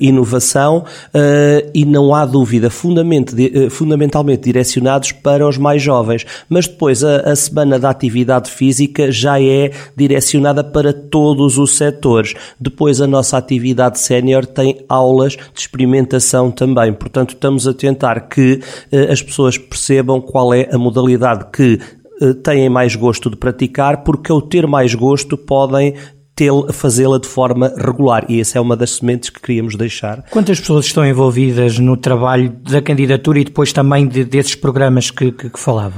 inovação 0.00 0.84
uh, 1.08 1.70
e 1.74 1.84
não 1.84 2.14
há 2.14 2.24
dúvida, 2.24 2.70
fundamentalmente 2.70 4.42
direcionados 4.42 5.12
para 5.12 5.46
os 5.46 5.58
mais 5.58 5.82
jovens. 5.82 6.24
Mas 6.48 6.66
depois 6.66 7.04
a, 7.04 7.32
a 7.32 7.36
semana 7.36 7.78
da 7.78 7.90
atividade 7.90 8.50
física 8.50 9.12
já 9.12 9.40
é 9.40 9.70
direcionada 9.94 10.64
para 10.64 10.92
todos 10.92 11.58
os 11.58 11.76
setores. 11.76 12.34
Depois 12.58 13.00
a 13.00 13.06
nossa 13.06 13.36
atividade 13.36 13.98
sénior 13.98 14.46
tem 14.46 14.78
aulas 14.88 15.32
de 15.32 15.60
experimentação 15.80 16.50
também. 16.50 16.92
Portanto, 16.92 17.30
estamos 17.30 17.66
a 17.66 17.72
tentar 17.72 18.28
que 18.28 18.60
uh, 18.92 19.12
as 19.12 19.22
pessoas 19.22 19.56
percebam 19.56 20.20
qual 20.20 20.52
é 20.52 20.68
a 20.70 20.78
modalidade 20.78 21.46
que 21.52 21.78
eh, 22.20 22.34
têm 22.34 22.68
mais 22.68 22.94
gosto 22.94 23.30
de 23.30 23.36
praticar, 23.36 24.04
porque 24.04 24.30
ao 24.30 24.42
ter 24.42 24.66
mais 24.66 24.94
gosto 24.94 25.36
podem 25.36 25.94
fazê-la 26.72 27.18
de 27.18 27.28
forma 27.28 27.70
regular 27.76 28.24
e 28.26 28.40
essa 28.40 28.56
é 28.56 28.60
uma 28.62 28.74
das 28.74 28.92
sementes 28.92 29.28
que 29.28 29.38
queríamos 29.42 29.76
deixar. 29.76 30.24
Quantas 30.30 30.58
pessoas 30.58 30.86
estão 30.86 31.04
envolvidas 31.04 31.78
no 31.78 31.98
trabalho 31.98 32.48
da 32.48 32.80
candidatura 32.80 33.40
e 33.40 33.44
depois 33.44 33.74
também 33.74 34.08
de, 34.08 34.24
desses 34.24 34.54
programas 34.54 35.10
que, 35.10 35.32
que, 35.32 35.50
que 35.50 35.60
falava? 35.60 35.96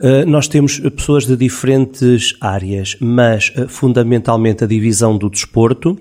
Uh, 0.00 0.28
nós 0.28 0.48
temos 0.48 0.80
pessoas 0.80 1.26
de 1.26 1.36
diferentes 1.36 2.34
áreas, 2.40 2.96
mas 3.00 3.52
fundamentalmente 3.68 4.64
a 4.64 4.66
divisão 4.66 5.16
do 5.16 5.30
desporto, 5.30 5.96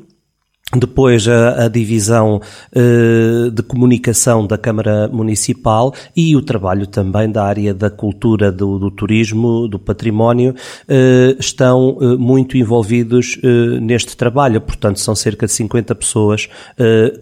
depois 0.80 1.28
a, 1.28 1.66
a 1.66 1.68
divisão 1.68 2.42
uh, 2.76 3.52
de 3.52 3.64
comunicação 3.64 4.46
da 4.46 4.58
Câmara 4.58 5.08
Municipal 5.08 5.94
e 6.16 6.36
o 6.36 6.42
trabalho 6.42 6.88
também 6.88 7.32
da 7.32 7.44
área 7.44 7.74
da 7.74 7.90
cultura, 7.90 8.52
do, 8.52 8.80
do 8.80 8.92
turismo, 8.92 9.68
do 9.68 9.80
património, 9.80 10.52
uh, 10.54 11.36
estão 11.40 11.90
uh, 11.90 12.18
muito 12.18 12.58
envolvidos 12.58 13.40
neste 13.82 14.16
trabalho. 14.16 14.62
Portanto, 14.62 15.00
são 15.00 15.16
cerca 15.16 15.46
de 15.46 15.52
50 15.52 15.96
pessoas 15.96 16.50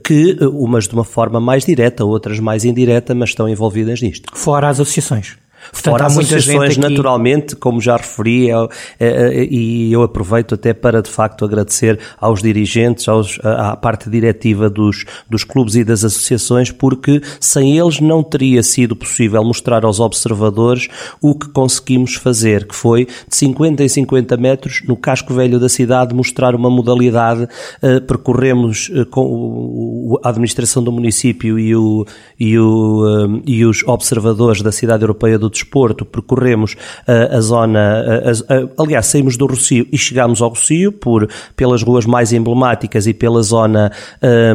que, 0.04 0.38
umas 0.42 0.88
de 0.88 0.94
uma 0.94 1.04
forma 1.04 1.40
mais 1.40 1.66
direta, 1.66 2.06
outras 2.06 2.40
mais 2.40 2.66
indireta, 2.66 3.14
mas 3.14 3.30
estão 3.30 3.48
envolvidas 3.48 4.02
nisto. 4.02 4.32
Fora 4.34 4.70
as 4.70 4.80
associações. 4.80 5.38
Portanto, 5.72 5.94
Fora 5.94 6.06
as 6.06 6.18
associações, 6.18 6.78
aqui... 6.78 6.80
naturalmente, 6.80 7.56
como 7.56 7.80
já 7.80 7.98
referi, 7.98 8.50
é, 8.50 8.56
é, 9.00 9.44
e 9.46 9.92
eu 9.92 10.04
aproveito 10.04 10.56
até 10.56 10.74
para, 10.74 11.02
de 11.02 11.10
facto, 11.10 11.46
agradecer 11.46 12.00
aos 12.20 12.42
dirigentes, 12.42 13.08
aos, 13.08 13.40
à 13.44 13.76
parte 13.76 14.10
diretiva 14.10 14.70
dos, 14.70 15.06
dos 15.30 15.44
clubes 15.44 15.76
e 15.76 15.84
das 15.84 16.04
associações, 16.04 16.72
porque 16.72 17.22
sem 17.40 17.78
eles 17.78 18.00
não 18.00 18.24
teria 18.24 18.64
sido 18.64 18.96
possível 18.96 19.44
mostrar 19.44 19.86
aos 19.86 20.00
observadores 20.00 20.88
o 21.22 21.36
que 21.36 21.50
conseguimos 21.50 22.16
fazer, 22.16 22.68
que 22.68 22.76
foi 22.76 23.06
de 23.06 23.36
50 23.36 23.84
em 23.84 23.88
50 23.88 24.38
metros, 24.38 24.82
no 24.88 24.96
casco 24.96 25.34
velho 25.34 25.60
da 25.60 25.70
cidade, 25.70 26.14
mostrar 26.16 26.56
uma 26.56 26.70
modalidade, 26.70 27.44
uh, 27.44 28.02
percorremos 28.08 28.90
uh, 28.90 29.06
com 29.06 30.20
a 30.24 30.30
administração 30.30 30.84
do 30.84 30.92
município 30.92 31.60
e, 31.60 31.76
o, 31.76 32.06
e, 32.40 32.58
o, 32.58 33.28
uh, 33.28 33.42
e 33.46 33.66
os 33.66 33.84
observadores 33.84 34.62
da 34.62 34.72
cidade 34.72 35.04
europeia 35.04 35.38
do 35.38 35.51
desporto, 35.52 36.06
percorremos 36.06 36.76
a, 37.08 37.38
a 37.38 37.42
zona, 37.42 37.80
a, 37.80 38.54
a, 38.54 38.84
aliás, 38.84 39.06
saímos 39.08 39.38
do 39.38 39.46
Rocio 39.46 39.88
e 39.92 39.98
chegámos 39.98 40.42
ao 40.42 40.50
Rocio 40.50 40.92
por, 40.92 41.30
pelas 41.56 41.84
ruas 41.84 42.06
mais 42.06 42.34
emblemáticas 42.34 43.08
e 43.08 43.14
pela 43.14 43.42
zona, 43.42 43.92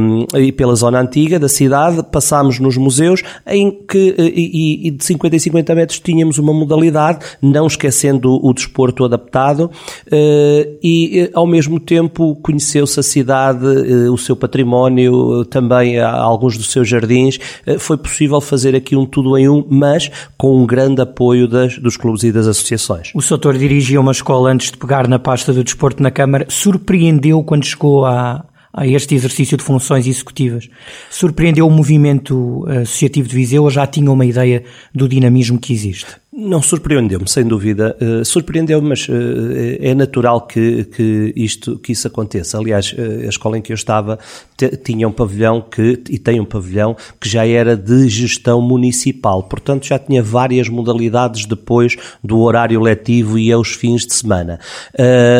um, 0.01 0.27
e 0.39 0.53
pela 0.53 0.75
zona 0.75 1.01
antiga 1.01 1.39
da 1.39 1.49
cidade, 1.49 2.03
passámos 2.11 2.59
nos 2.59 2.77
museus 2.77 3.23
em 3.47 3.71
que, 3.71 4.15
e, 4.19 4.89
e 4.89 4.91
de 4.91 5.05
50 5.05 5.37
em 5.37 5.39
50 5.39 5.75
metros 5.75 6.01
tínhamos 6.01 6.39
uma 6.39 6.53
modalidade, 6.53 7.25
não 7.43 7.67
esquecendo 7.67 8.41
o, 8.43 8.53
desporto 8.53 9.05
adaptado, 9.05 9.71
uh, 10.07 10.79
e 10.83 11.31
ao 11.35 11.47
mesmo 11.47 11.79
tempo 11.79 12.37
conheceu-se 12.37 12.99
a 12.99 13.03
cidade, 13.03 13.67
uh, 13.67 14.13
o 14.13 14.19
seu 14.19 14.37
património, 14.37 15.45
também 15.45 16.01
alguns 16.01 16.57
dos 16.57 16.71
seus 16.71 16.89
jardins, 16.89 17.39
uh, 17.67 17.79
foi 17.79 17.97
possível 17.97 18.41
fazer 18.41 18.75
aqui 18.75 18.97
um 18.97 19.05
tudo 19.05 19.37
em 19.37 19.49
um, 19.49 19.65
mas 19.69 20.11
com 20.37 20.63
um 20.63 20.67
grande 20.67 20.86
grande 20.87 21.03
apoio 21.03 21.49
das, 21.49 21.79
dos 21.79 21.97
clubes 21.97 22.23
e 22.23 22.33
das 22.33 22.47
associações. 22.47 23.11
O 23.15 23.21
Soutor 23.21 23.59
dirigia 23.59 24.01
uma 24.01 24.13
escola 24.13 24.51
antes 24.51 24.71
de 24.71 24.79
pegar 24.79 25.09
na 25.09 25.19
pasta 25.19 25.53
do 25.53 25.65
desporto 25.65 26.03
na 26.03 26.11
Câmara. 26.11 26.47
Surpreendeu 26.49 27.43
quando 27.43 27.65
chegou 27.65 28.07
a, 28.07 28.45
este 28.85 29.15
exercício 29.15 29.57
de 29.57 29.65
funções 29.65 30.07
executivas? 30.07 30.69
Surpreendeu 31.11 31.67
o 31.67 31.71
movimento 31.71 32.65
eh, 32.69 32.79
associativo 32.79 33.29
de 33.29 33.35
Viseu 33.35 33.65
ou 33.65 33.71
já 33.71 33.87
tinha 33.87 34.11
uma 34.11 34.25
ideia 34.25 34.63
do 34.95 35.09
dinamismo 35.09 35.59
que 35.59 35.73
existe? 35.73 36.17
Não 36.39 36.61
surpreendeu-me, 36.61 37.27
sem 37.27 37.47
dúvida. 37.47 37.97
Uh, 37.99 38.23
surpreendeu-me, 38.23 38.91
mas 38.91 39.09
uh, 39.09 39.13
é 39.81 39.95
natural 39.95 40.43
que, 40.43 40.85
que, 40.85 41.33
isto, 41.35 41.79
que 41.79 41.93
isso 41.93 42.07
aconteça. 42.07 42.59
Aliás, 42.59 42.93
uh, 42.93 43.25
a 43.25 43.29
escola 43.31 43.57
em 43.57 43.63
que 43.63 43.73
eu 43.73 43.75
estava 43.75 44.19
tinha 44.85 45.09
um 45.09 45.13
pavilhão 45.13 45.63
que, 45.63 46.03
e 46.11 46.19
tem 46.19 46.39
um 46.39 46.45
pavilhão 46.45 46.95
que 47.19 47.27
já 47.27 47.47
era 47.47 47.75
de 47.75 48.07
gestão 48.11 48.61
municipal. 48.61 49.45
Portanto, 49.45 49.87
já 49.87 49.99
tinha 49.99 50.23
várias 50.23 50.69
modalidades 50.69 51.47
depois 51.47 51.97
do 52.23 52.41
horário 52.41 52.83
letivo 52.83 53.39
e 53.39 53.51
aos 53.51 53.73
fins 53.73 54.07
de 54.07 54.13
semana. 54.13 54.61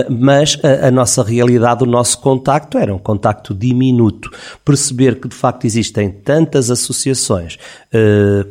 mas 0.09 0.59
a, 0.63 0.89
a, 0.89 0.91
nossa 0.91 1.23
realidade, 1.23 1.85
o 1.85 1.87
nosso 1.87 2.21
contacto 2.21 2.79
era 2.79 2.95
um 2.95 2.99
contacto 2.99 3.55
diminuto. 3.55 4.31
Perceber 4.65 5.21
que, 5.21 5.29
de 5.29 5.35
facto, 5.35 5.67
existem 5.67 6.11
tantas 6.11 6.71
associações 6.71 7.59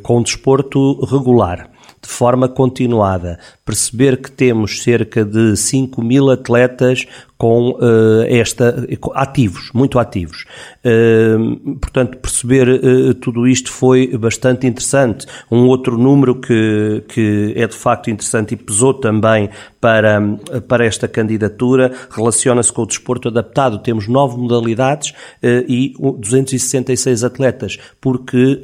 com 0.04 0.22
desporto 0.22 1.04
regular 1.06 1.75
de 2.01 2.08
forma 2.08 2.48
continuada, 2.48 3.39
perceber 3.65 4.22
que 4.22 4.31
temos 4.31 4.84
cerca 4.84 5.25
de 5.25 5.57
5 5.57 6.00
mil 6.03 6.29
atletas 6.29 7.07
com 7.38 7.72
uh, 7.72 8.24
esta 8.27 8.88
ativos, 9.13 9.69
muito 9.74 10.00
ativos. 10.00 10.45
Uh, 10.84 11.75
portanto, 11.77 12.17
perceber 12.17 12.67
uh, 12.69 13.13
tudo 13.15 13.45
isto 13.45 13.72
foi 13.72 14.17
bastante 14.17 14.65
interessante. 14.65 15.25
Um 15.51 15.67
outro 15.67 15.98
número 15.98 16.36
que, 16.36 17.03
que 17.10 17.53
é 17.55 17.67
de 17.67 17.75
facto 17.75 18.10
interessante 18.10 18.53
e 18.53 18.57
pesou 18.57 18.93
também 18.93 19.50
para, 19.81 20.22
para 20.67 20.86
esta 20.86 21.07
candidatura 21.07 21.91
relaciona-se 22.10 22.72
com 22.72 22.84
o 22.84 22.86
desporto 22.86 23.27
adaptado. 23.27 23.79
Temos 23.79 24.07
nove 24.07 24.38
modalidades 24.38 25.13
e 25.43 25.93
266 26.00 27.24
atletas, 27.24 27.77
porque 28.01 28.62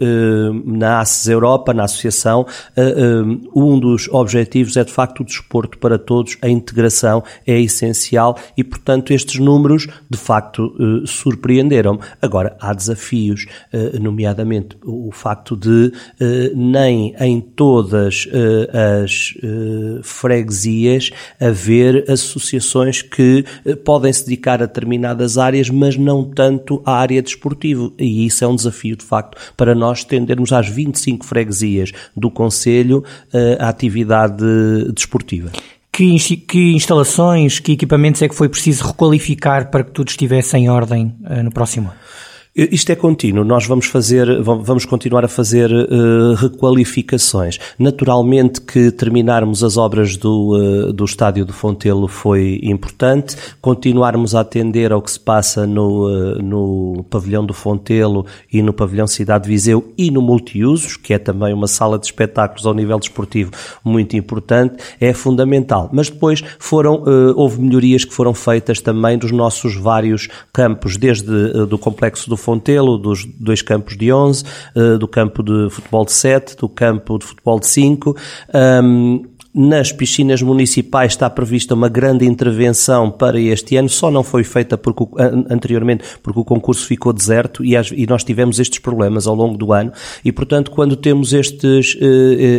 na 0.66 1.00
ACES 1.00 1.28
Europa, 1.28 1.74
na 1.74 1.84
associação, 1.84 2.48
um 3.56 3.80
dos 3.80 4.10
objetivos 4.10 4.78
é 4.78 4.84
de 4.84 4.91
de 4.92 4.96
facto 4.96 5.22
o 5.22 5.24
desporto 5.24 5.78
para 5.78 5.98
todos, 5.98 6.38
a 6.42 6.50
integração 6.50 7.24
é 7.48 7.60
essencial 7.60 8.38
e, 8.58 8.64
portanto, 8.64 9.14
estes 9.14 9.40
números 9.40 9.88
de 10.10 10.18
facto 10.18 10.74
surpreenderam-me. 11.06 12.00
Agora, 12.22 12.58
há 12.60 12.74
desafios, 12.74 13.46
nomeadamente 14.00 14.78
o 14.84 15.10
facto 15.12 15.56
de 15.56 15.92
nem 16.54 17.16
em 17.20 17.40
todas 17.40 18.28
as 19.04 19.34
freguesias 20.04 21.12
haver 21.40 22.10
associações 22.10 23.02
que 23.02 23.46
podem 23.86 24.12
se 24.12 24.26
dedicar 24.26 24.62
a 24.62 24.66
determinadas 24.66 25.38
áreas, 25.38 25.70
mas 25.70 25.96
não 25.96 26.24
tanto 26.24 26.82
à 26.86 26.98
área 26.98 27.22
desportiva. 27.22 27.92
E 27.98 28.26
isso 28.26 28.44
é 28.44 28.48
um 28.48 28.56
desafio, 28.56 28.96
de 28.96 29.06
facto, 29.06 29.38
para 29.56 29.74
nós 29.74 30.00
estendermos 30.00 30.52
às 30.52 30.68
25 30.68 31.26
freguesias 31.26 31.92
do 32.16 32.30
Conselho 32.30 33.04
eh, 33.34 33.58
a 33.60 33.70
atividade 33.70 34.44
desportiva. 34.94 35.52
Que, 35.92 36.18
que, 36.38 36.74
instalações, 36.74 37.60
que 37.60 37.74
equipamentos 37.74 38.22
é 38.22 38.30
que 38.30 38.36
foi 38.36 38.48
preciso 38.48 38.88
requalificar 38.88 39.70
para 39.70 39.84
que 39.84 39.92
tudo 39.92 40.08
estivesse 40.08 40.56
em 40.58 40.70
ordem 40.70 41.14
uh, 41.30 41.44
no 41.44 41.52
próximo 41.52 41.90
ano? 41.90 42.00
Isto 42.54 42.92
é 42.92 42.96
contínuo, 42.98 43.46
nós 43.46 43.66
vamos 43.66 43.86
fazer, 43.86 44.42
vamos 44.42 44.84
continuar 44.84 45.24
a 45.24 45.30
fazer 45.30 45.72
uh, 45.72 46.34
requalificações. 46.34 47.58
Naturalmente 47.80 48.60
que 48.60 48.92
terminarmos 48.92 49.64
as 49.64 49.78
obras 49.78 50.18
do, 50.18 50.58
uh, 50.58 50.92
do 50.92 51.06
estádio 51.06 51.46
do 51.46 51.54
Fontelo 51.54 52.10
foi 52.10 52.60
importante, 52.62 53.38
continuarmos 53.62 54.36
a 54.36 54.42
atender 54.42 54.92
ao 54.92 55.02
que 55.02 55.10
se 55.10 55.20
passa 55.20 55.66
no, 55.66 56.10
uh, 56.10 56.42
no 56.44 57.06
pavilhão 57.10 57.46
do 57.46 57.54
Fontelo 57.54 58.26
e 58.52 58.62
no 58.62 58.74
pavilhão 58.74 59.08
Cidade 59.08 59.46
de 59.46 59.50
Viseu 59.50 59.94
e 59.98 60.12
no 60.12 60.22
multiusos, 60.22 60.98
que 60.98 61.14
é 61.14 61.18
também 61.18 61.54
uma 61.54 61.68
sala 61.68 61.98
de 61.98 62.08
espetáculos 62.08 62.66
ao 62.66 62.74
nível 62.74 63.00
desportivo 63.00 63.52
muito 63.82 64.18
importante, 64.18 64.84
é 65.00 65.14
fundamental. 65.14 65.90
Mas 65.94 66.10
depois 66.10 66.44
foram, 66.60 67.02
houve 67.36 67.62
melhorias 67.62 68.04
que 68.04 68.14
foram 68.14 68.34
feitas 68.34 68.82
também 68.82 69.18
dos 69.18 69.32
nossos 69.32 69.78
vários 69.78 70.28
campos, 70.52 70.98
desde 70.98 71.66
do 71.66 71.78
complexo 71.78 72.30
do 72.30 72.41
Fontelo, 72.42 72.98
dos 72.98 73.26
dois 73.40 73.62
campos 73.62 73.98
de 73.98 74.12
11, 74.12 74.44
eh, 74.76 74.98
do 74.98 75.08
campo 75.08 75.44
de 75.44 75.70
futebol 75.70 76.06
de 76.06 76.12
7, 76.12 76.58
do 76.58 76.68
campo 76.68 77.18
de 77.18 77.26
futebol 77.26 77.60
de 77.60 77.68
5. 77.68 78.16
Nas 79.54 79.92
piscinas 79.92 80.42
municipais 80.42 81.12
está 81.12 81.30
prevista 81.30 81.74
uma 81.74 81.90
grande 81.90 82.26
intervenção 82.26 83.12
para 83.12 83.38
este 83.38 83.76
ano, 83.76 83.90
só 83.90 84.10
não 84.10 84.24
foi 84.24 84.46
feita 84.46 84.78
porque, 84.78 85.04
anteriormente 85.50 86.06
porque 86.24 86.40
o 86.40 86.46
concurso 86.46 86.86
ficou 86.86 87.12
deserto 87.12 87.62
e, 87.66 87.74
e 87.76 88.08
nós 88.08 88.24
tivemos 88.24 88.62
estes 88.62 88.80
problemas 88.80 89.28
ao 89.28 89.36
longo 89.36 89.58
do 89.58 89.74
ano 89.74 89.92
e, 90.24 90.32
portanto, 90.32 90.72
quando 90.72 90.96
temos 90.96 91.34
estes, 91.34 91.98
eh, 92.00 92.06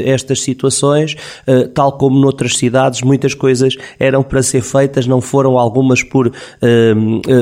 eh, 0.04 0.10
estas 0.10 0.42
situações, 0.42 1.16
eh, 1.46 1.66
tal 1.68 1.96
como 1.96 2.18
noutras 2.18 2.58
cidades, 2.58 3.00
muitas 3.00 3.32
coisas 3.32 3.74
eram 3.98 4.22
para 4.22 4.42
ser 4.42 4.60
feitas, 4.60 5.06
não 5.06 5.22
foram 5.22 5.58
algumas 5.58 6.02
por, 6.02 6.30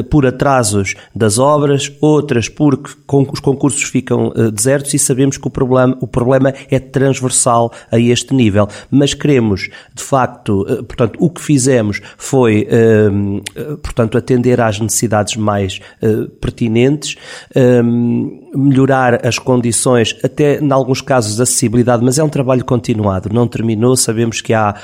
por 0.08 0.26
atrasos 0.26 0.94
das 1.14 1.38
obras, 1.38 1.92
outras 2.00 2.48
porque 2.48 2.92
os 3.32 3.40
concursos 3.40 3.82
ficam 3.82 4.32
desertos 4.52 4.94
e 4.94 4.98
sabemos 4.98 5.36
que 5.36 5.48
o 5.48 5.50
problema, 5.50 5.96
o 6.00 6.06
problema 6.06 6.54
é 6.70 6.78
transversal 6.78 7.72
a 7.90 7.98
este 7.98 8.32
nível. 8.32 8.68
Mas 8.90 9.12
queremos 9.12 9.39
queremos, 9.40 9.70
de 9.94 10.02
facto, 10.02 10.66
eh, 10.68 10.82
portanto, 10.82 11.16
o 11.18 11.30
que 11.30 11.40
fizemos 11.40 12.00
foi, 12.16 12.66
ehm, 12.70 13.40
eh, 13.56 13.76
portanto, 13.82 14.18
atender 14.18 14.60
às 14.60 14.78
necessidades 14.78 15.36
mais 15.36 15.80
eh, 16.02 16.26
pertinentes, 16.40 17.16
ehm, 17.54 18.50
melhorar 18.54 19.26
as 19.26 19.38
condições, 19.38 20.16
até 20.22 20.60
em 20.60 20.70
alguns 20.70 21.00
casos 21.00 21.40
acessibilidade, 21.40 22.04
mas 22.04 22.18
é 22.18 22.24
um 22.24 22.28
trabalho 22.28 22.64
continuado, 22.64 23.30
não 23.32 23.46
terminou, 23.46 23.96
sabemos 23.96 24.40
que 24.40 24.52
há, 24.52 24.74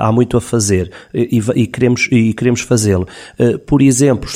há 0.00 0.12
muito 0.12 0.36
a 0.36 0.40
fazer 0.40 0.90
e, 1.12 1.40
e 1.54 1.66
queremos, 1.66 2.08
e 2.12 2.32
queremos 2.32 2.60
fazê-lo. 2.60 3.06
Por 3.66 3.82
exemplo, 3.82 4.30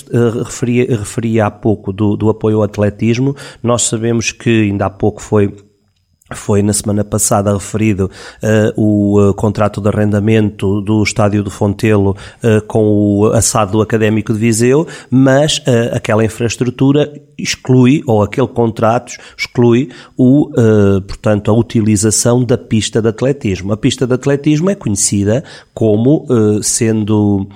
referia, 0.44 0.97
referia 0.97 1.47
há 1.47 1.50
pouco 1.50 1.92
do, 1.92 2.16
do 2.16 2.28
apoio 2.28 2.56
ao 2.56 2.64
atletismo, 2.64 3.37
nós 3.62 3.82
sabemos 3.82 4.32
que 4.32 4.62
ainda 4.62 4.87
há 4.87 4.90
pouco 4.90 5.23
foi 5.23 5.54
foi 6.35 6.63
na 6.63 6.73
semana 6.73 7.05
passada 7.05 7.53
referido 7.53 8.11
uh, 8.43 8.81
o 8.81 9.21
uh, 9.21 9.35
contrato 9.35 9.81
de 9.81 9.89
arrendamento 9.89 10.81
do 10.81 11.03
estádio 11.03 11.43
do 11.43 11.51
Fontelo 11.51 12.17
uh, 12.43 12.65
com 12.67 12.85
o 12.85 13.27
assado 13.33 13.81
académico 13.81 14.33
de 14.33 14.39
Viseu, 14.39 14.87
mas 15.11 15.63
aquela 15.93 16.25
infraestrutura 16.25 17.13
exclui, 17.39 18.03
ou 18.07 18.23
aquele 18.23 18.47
contrato 18.49 19.13
exclui, 19.37 19.91
o, 20.17 20.51
portanto, 21.07 21.51
a 21.51 21.55
utilização 21.55 22.45
da 22.45 22.57
pista 22.59 23.01
de 23.01 23.09
atletismo. 23.09 23.73
A 23.73 23.77
pista 23.77 24.07
de 24.07 24.15
atletismo 24.15 24.71
é 24.71 24.75
conhecida 24.75 25.45
como 25.75 26.27
sendo 26.63 27.47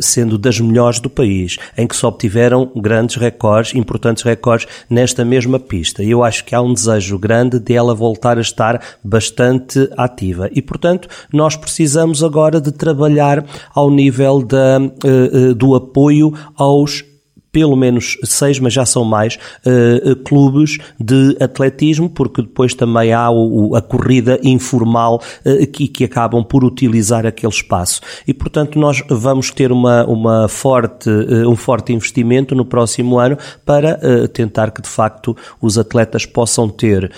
sendo 0.00 0.36
das 0.36 0.58
melhores 0.58 1.00
do 1.00 1.08
país, 1.08 1.56
em 1.76 1.86
que 1.86 1.96
se 1.96 2.04
obtiveram 2.04 2.70
grandes 2.76 3.16
recordes, 3.16 3.74
importantes 3.74 4.22
recordes 4.22 4.66
nesta 4.88 5.24
mesma 5.24 5.58
pista. 5.58 6.02
Eu 6.02 6.24
acho 6.24 6.44
que 6.44 6.54
há 6.54 6.60
um 6.60 6.74
desejo 6.74 7.18
grande 7.18 7.58
de 7.58 7.74
ela 7.74 7.94
voltar 7.94 8.38
a 8.38 8.40
estar 8.40 8.82
bastante 9.02 9.88
ativa. 9.96 10.48
E, 10.52 10.60
portanto, 10.60 11.08
nós 11.32 11.56
precisamos 11.56 12.22
agora 12.22 12.60
de 12.60 12.72
trabalhar 12.72 13.44
ao 13.74 13.90
nível 13.90 14.42
da, 14.42 14.80
eh, 15.04 15.50
eh, 15.50 15.54
do 15.54 15.74
apoio 15.74 16.32
aos 16.56 17.04
pelo 17.52 17.76
menos 17.76 18.16
seis, 18.24 18.58
mas 18.58 18.72
já 18.72 18.86
são 18.86 19.04
mais, 19.04 19.38
uh, 19.66 20.16
clubes 20.24 20.78
de 20.98 21.36
atletismo, 21.40 22.08
porque 22.08 22.42
depois 22.42 22.74
também 22.74 23.12
há 23.12 23.30
o, 23.30 23.74
a 23.74 23.82
corrida 23.82 24.38
informal 24.42 25.20
uh, 25.44 25.66
que, 25.66 25.88
que 25.88 26.04
acabam 26.04 26.44
por 26.44 26.64
utilizar 26.64 27.26
aquele 27.26 27.52
espaço. 27.52 28.00
E, 28.26 28.32
portanto, 28.32 28.78
nós 28.78 29.02
vamos 29.08 29.50
ter 29.50 29.72
uma, 29.72 30.04
uma 30.04 30.48
forte, 30.48 31.10
uh, 31.10 31.48
um 31.48 31.56
forte 31.56 31.92
investimento 31.92 32.54
no 32.54 32.64
próximo 32.64 33.18
ano 33.18 33.36
para 33.64 34.00
tentar 34.28 34.70
que, 34.70 34.82
de 34.82 34.88
facto, 34.88 35.36
os 35.60 35.78
atletas 35.78 36.26
possam 36.26 36.68
ter 36.68 37.10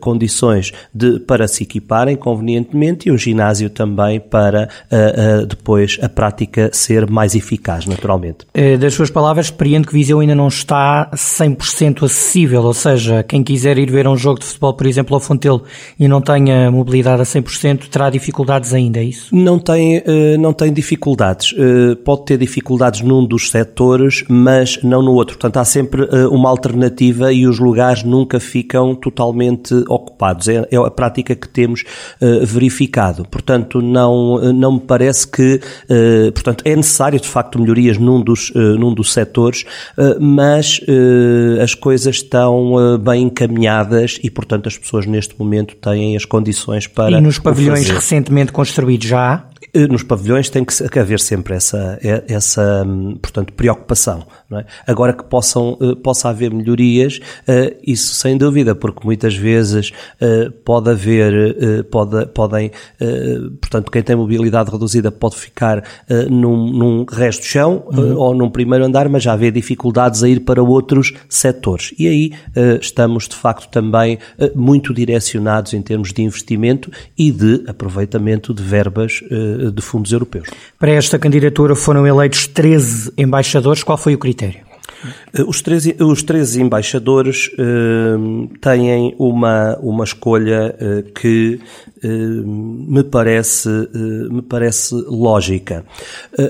condições 0.00 0.72
de, 0.92 1.18
para 1.20 1.46
se 1.48 1.62
equiparem 1.62 2.16
convenientemente 2.16 3.08
e 3.08 3.12
um 3.12 3.18
ginásio 3.18 3.70
também 3.70 4.20
para 4.20 4.68
depois 5.46 5.98
a 6.02 6.08
prática 6.08 6.70
ser 6.72 7.08
mais 7.08 7.34
eficaz, 7.34 7.86
naturalmente. 7.86 8.46
Das 8.78 8.94
suas 8.94 9.10
palavras, 9.10 9.46
experiência 9.46 9.77
que 9.86 9.92
Viseu 9.92 10.20
ainda 10.20 10.34
não 10.34 10.48
está 10.48 11.10
100% 11.14 12.04
acessível, 12.04 12.62
ou 12.62 12.74
seja, 12.74 13.22
quem 13.22 13.42
quiser 13.42 13.78
ir 13.78 13.90
ver 13.90 14.06
um 14.06 14.16
jogo 14.16 14.40
de 14.40 14.46
futebol, 14.46 14.74
por 14.74 14.86
exemplo, 14.86 15.14
ao 15.14 15.20
Fontelo 15.20 15.62
e 15.98 16.08
não 16.08 16.20
tenha 16.20 16.70
mobilidade 16.70 17.22
a 17.22 17.24
100%, 17.24 17.88
terá 17.88 18.10
dificuldades 18.10 18.72
ainda, 18.74 18.98
é 18.98 19.04
isso? 19.04 19.34
Não 19.34 19.58
tem, 19.58 20.02
eh, 20.04 20.36
não 20.38 20.52
tem 20.52 20.72
dificuldades. 20.72 21.54
Eh, 21.56 21.94
pode 22.04 22.24
ter 22.24 22.38
dificuldades 22.38 23.02
num 23.02 23.24
dos 23.24 23.50
setores, 23.50 24.24
mas 24.28 24.82
não 24.82 25.02
no 25.02 25.12
outro. 25.12 25.36
Portanto, 25.36 25.58
há 25.58 25.64
sempre 25.64 26.02
eh, 26.10 26.26
uma 26.28 26.48
alternativa 26.48 27.32
e 27.32 27.46
os 27.46 27.58
lugares 27.58 28.02
nunca 28.02 28.40
ficam 28.40 28.94
totalmente 28.94 29.74
ocupados. 29.88 30.48
É, 30.48 30.66
é 30.70 30.76
a 30.76 30.90
prática 30.90 31.34
que 31.34 31.48
temos 31.48 31.84
verificado. 32.42 33.24
Portanto, 33.24 33.80
não, 33.80 34.52
não 34.52 34.72
me 34.72 34.80
parece 34.80 35.26
que, 35.26 35.60
portanto, 36.32 36.62
é 36.64 36.74
necessário, 36.74 37.20
de 37.20 37.28
facto, 37.28 37.58
melhorias 37.58 37.98
num 37.98 38.20
dos, 38.20 38.52
num 38.54 38.92
dos 38.92 39.12
setores, 39.12 39.64
mas 40.20 40.80
eh, 40.86 41.62
as 41.62 41.74
coisas 41.74 42.16
estão 42.16 42.94
eh, 42.94 42.98
bem 42.98 43.24
encaminhadas 43.24 44.18
e, 44.22 44.30
portanto, 44.30 44.68
as 44.68 44.76
pessoas 44.76 45.06
neste 45.06 45.38
momento 45.38 45.74
têm 45.76 46.16
as 46.16 46.24
condições 46.24 46.86
para. 46.86 47.18
E 47.18 47.20
nos 47.20 47.38
pavilhões 47.38 47.88
recentemente 47.88 48.52
construídos 48.52 49.08
já 49.08 49.34
há? 49.34 49.48
Nos 49.88 50.02
pavilhões 50.02 50.48
tem 50.48 50.64
que 50.64 50.98
haver 50.98 51.20
sempre 51.20 51.54
essa, 51.54 51.98
essa 52.26 52.86
portanto, 53.20 53.52
preocupação. 53.52 54.26
É? 54.50 54.64
Agora 54.86 55.12
que 55.12 55.24
possam, 55.24 55.76
possa 56.02 56.30
haver 56.30 56.50
melhorias, 56.52 57.20
isso 57.86 58.14
sem 58.14 58.38
dúvida, 58.38 58.74
porque 58.74 59.00
muitas 59.04 59.36
vezes 59.36 59.92
pode 60.64 60.90
haver, 60.90 61.84
pode, 61.90 62.24
podem, 62.28 62.70
portanto, 63.60 63.90
quem 63.90 64.02
tem 64.02 64.16
mobilidade 64.16 64.70
reduzida 64.70 65.12
pode 65.12 65.36
ficar 65.36 65.84
num, 66.30 66.72
num 66.72 67.04
resto 67.04 67.42
de 67.42 67.48
chão 67.48 67.84
uhum. 67.92 68.16
ou 68.16 68.34
num 68.34 68.48
primeiro 68.48 68.86
andar, 68.86 69.06
mas 69.10 69.22
já 69.22 69.34
haver 69.34 69.52
dificuldades 69.52 70.22
a 70.22 70.28
ir 70.30 70.40
para 70.40 70.62
outros 70.62 71.12
setores. 71.28 71.92
E 71.98 72.08
aí 72.08 72.32
estamos, 72.80 73.28
de 73.28 73.36
facto, 73.36 73.68
também 73.68 74.18
muito 74.54 74.94
direcionados 74.94 75.74
em 75.74 75.82
termos 75.82 76.10
de 76.10 76.22
investimento 76.22 76.90
e 77.18 77.30
de 77.30 77.64
aproveitamento 77.66 78.54
de 78.54 78.62
verbas 78.62 79.20
de 79.74 79.82
fundos 79.82 80.10
europeus. 80.10 80.48
Para 80.78 80.92
esta 80.92 81.18
candidatura 81.18 81.74
foram 81.74 82.06
eleitos 82.06 82.46
13 82.46 83.12
embaixadores. 83.18 83.82
Qual 83.82 83.98
foi 83.98 84.14
o 84.14 84.18
critério? 84.18 84.37
Eh, 85.32 85.42
os 85.46 85.62
três, 85.62 85.86
os 86.00 86.22
três 86.22 86.56
embaixadores 86.56 87.50
uh, 87.54 88.48
têm 88.60 89.14
uma, 89.18 89.76
uma 89.80 90.04
escolha 90.04 90.74
uh, 90.80 91.12
que 91.12 91.60
me, 92.00 93.02
parece, 93.02 93.68
me 94.30 94.40
parece 94.40 94.94
lógica. 95.08 95.84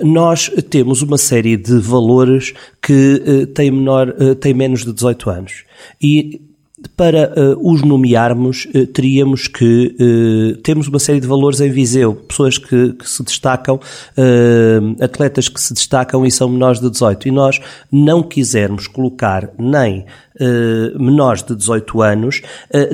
nós 0.03 0.51
temos 0.69 1.01
uma 1.01 1.17
série 1.17 1.57
de 1.57 1.79
valores 1.79 2.53
que 2.83 3.49
têm, 3.55 3.71
menor, 3.71 4.13
têm 4.39 4.53
menos 4.53 4.85
de 4.85 4.93
18 4.93 5.31
anos. 5.31 5.65
E 6.03 6.48
para 6.97 7.33
uh, 7.37 7.73
os 7.73 7.83
nomearmos, 7.83 8.67
uh, 8.75 8.87
teríamos 8.87 9.47
que 9.49 9.97
uh, 9.99 10.57
temos 10.63 10.89
uma 10.89 10.99
série 10.99 11.21
de 11.21 11.27
valores 11.27 11.61
em 11.61 11.71
Viseu, 11.71 12.15
pessoas 12.15 12.59
que, 12.59 12.93
que 12.93 13.09
se 13.09 13.23
destacam, 13.23 13.81
atletas 15.01 15.49
que 15.49 15.61
se 15.61 15.73
destacam 15.73 16.25
e 16.25 16.31
são 16.31 16.49
menores 16.49 16.81
de 16.81 16.91
18, 16.91 17.29
e 17.29 17.31
nós 17.31 17.61
não 17.91 18.23
quisermos 18.23 18.87
colocar 18.87 19.51
nem 19.59 20.05
menores 20.99 21.43
de 21.43 21.55
18 21.55 22.03
anos, 22.03 22.43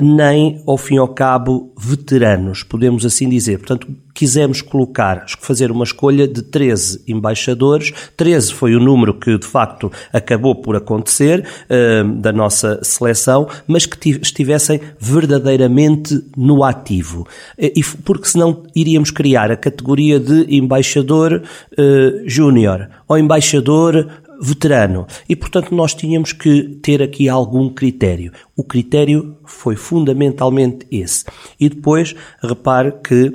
nem, 0.01 0.61
ao 0.65 0.77
fim 0.77 0.95
e 0.95 0.97
ao 0.97 1.07
cabo, 1.07 1.73
veteranos, 1.77 2.63
podemos 2.63 3.05
assim 3.05 3.29
dizer. 3.29 3.59
Portanto, 3.59 3.87
quisemos 4.15 4.61
colocar, 4.61 5.25
fazer 5.39 5.69
uma 5.69 5.83
escolha 5.83 6.25
de 6.25 6.41
13 6.41 7.03
embaixadores. 7.05 7.91
13 8.15 8.53
foi 8.53 8.73
o 8.73 8.79
número 8.79 9.13
que, 9.13 9.37
de 9.37 9.45
facto, 9.45 9.91
acabou 10.11 10.55
por 10.55 10.77
acontecer 10.77 11.45
uh, 11.45 12.09
da 12.13 12.31
nossa 12.31 12.79
seleção, 12.81 13.47
mas 13.67 13.85
que 13.85 14.09
estivessem 14.09 14.79
verdadeiramente 14.97 16.23
no 16.35 16.63
ativo. 16.63 17.27
E, 17.59 17.83
porque 18.05 18.29
senão 18.29 18.63
iríamos 18.73 19.11
criar 19.11 19.51
a 19.51 19.57
categoria 19.57 20.17
de 20.17 20.45
embaixador 20.55 21.43
uh, 21.77 22.29
júnior 22.29 22.89
ou 23.07 23.17
embaixador 23.17 24.07
veterano. 24.41 25.05
E, 25.27 25.35
portanto, 25.35 25.73
nós 25.73 25.93
tínhamos 25.93 26.31
que 26.33 26.79
ter 26.81 27.01
aqui 27.01 27.29
algum 27.29 27.69
critério. 27.69 28.31
O 28.55 28.63
critério 28.63 29.37
foi 29.45 29.75
fundamentalmente 29.75 30.85
esse. 30.91 31.25
E 31.59 31.69
depois, 31.69 32.15
repare 32.41 32.93
que 33.03 33.27
eh, 33.27 33.33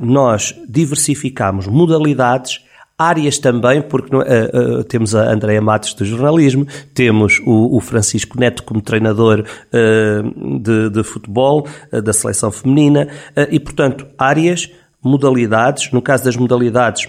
nós 0.00 0.54
diversificamos 0.68 1.66
modalidades 1.66 2.60
áreas 2.98 3.38
também, 3.38 3.82
porque 3.82 4.14
uh, 4.14 4.20
uh, 4.20 4.84
temos 4.84 5.14
a 5.14 5.32
Andréa 5.32 5.60
Matos 5.60 5.94
do 5.94 6.04
jornalismo, 6.04 6.66
temos 6.94 7.40
o, 7.44 7.76
o 7.76 7.80
Francisco 7.80 8.38
Neto 8.38 8.62
como 8.62 8.80
treinador 8.80 9.40
uh, 9.40 10.60
de, 10.60 10.90
de, 10.90 11.02
futebol 11.02 11.66
da 11.90 12.12
seleção 12.12 12.50
feminina 12.50 13.08
e, 13.50 13.58
portanto, 13.58 14.06
áreas, 14.16 14.70
modalidades, 15.02 15.90
no 15.92 16.00
caso 16.00 16.24
das 16.24 16.36
modalidades, 16.36 17.08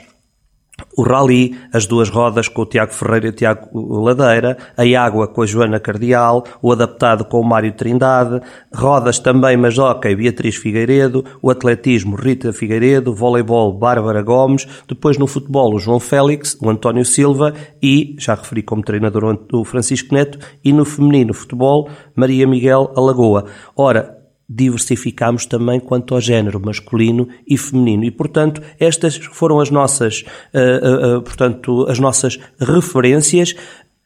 o 0.98 1.04
rally, 1.04 1.58
as 1.74 1.86
duas 1.86 2.10
rodas 2.10 2.48
com 2.48 2.62
o 2.62 2.66
Tiago 2.66 2.94
Ferreira 2.94 3.28
e 3.28 3.30
o 3.30 3.34
Tiago 3.34 4.00
Ladeira, 4.02 4.58
a 4.78 5.02
água 5.02 5.28
com 5.28 5.42
a 5.42 5.46
Joana 5.46 5.80
Cardial, 5.80 6.44
o 6.62 6.72
adaptado 6.72 7.26
com 7.26 7.40
o 7.40 7.44
Mário 7.44 7.74
Trindade, 7.74 8.42
rodas 8.74 9.20
também, 9.20 9.56
mas 9.58 9.78
ok, 9.78 10.16
Beatriz 10.16 10.56
Figueiredo, 10.56 11.24
o 11.42 11.50
atletismo 11.50 12.16
Rita 12.16 12.52
Figueiredo, 12.52 13.14
voleibol 13.14 13.74
Bárbara 13.74 14.22
Gomes, 14.22 14.68
depois 14.88 15.18
no 15.18 15.28
futebol 15.28 15.74
o 15.74 15.80
João 15.80 16.00
Félix, 16.00 16.58
o 16.62 16.70
António 16.70 17.06
Silva 17.06 17.54
e, 17.82 18.16
já 18.20 18.36
referi 18.36 18.62
como 18.62 18.84
treinador 18.84 19.38
o 19.54 19.64
Francisco 19.64 20.14
Neto, 20.14 20.40
e 20.64 20.74
no 20.74 20.86
feminino 20.86 21.34
futebol 21.34 21.90
Maria 22.16 22.46
Miguel 22.48 22.92
Alagoa. 22.96 23.46
Ora, 23.76 24.25
diversificamos 24.48 25.46
também 25.46 25.80
quanto 25.80 26.14
ao 26.14 26.22
género 26.22 26.60
masculino 26.60 27.28
e 27.48 27.58
feminino. 27.58 28.04
E 28.04 28.12
portanto 28.12 28.62
estas 28.80 29.16
foram 29.18 29.60
as 29.60 29.70
nossas 29.70 30.24
uh, 30.54 31.18
uh, 31.18 31.22
portanto 31.22 31.86
as 31.90 32.00
nossas 32.00 32.40
referências. 32.60 33.56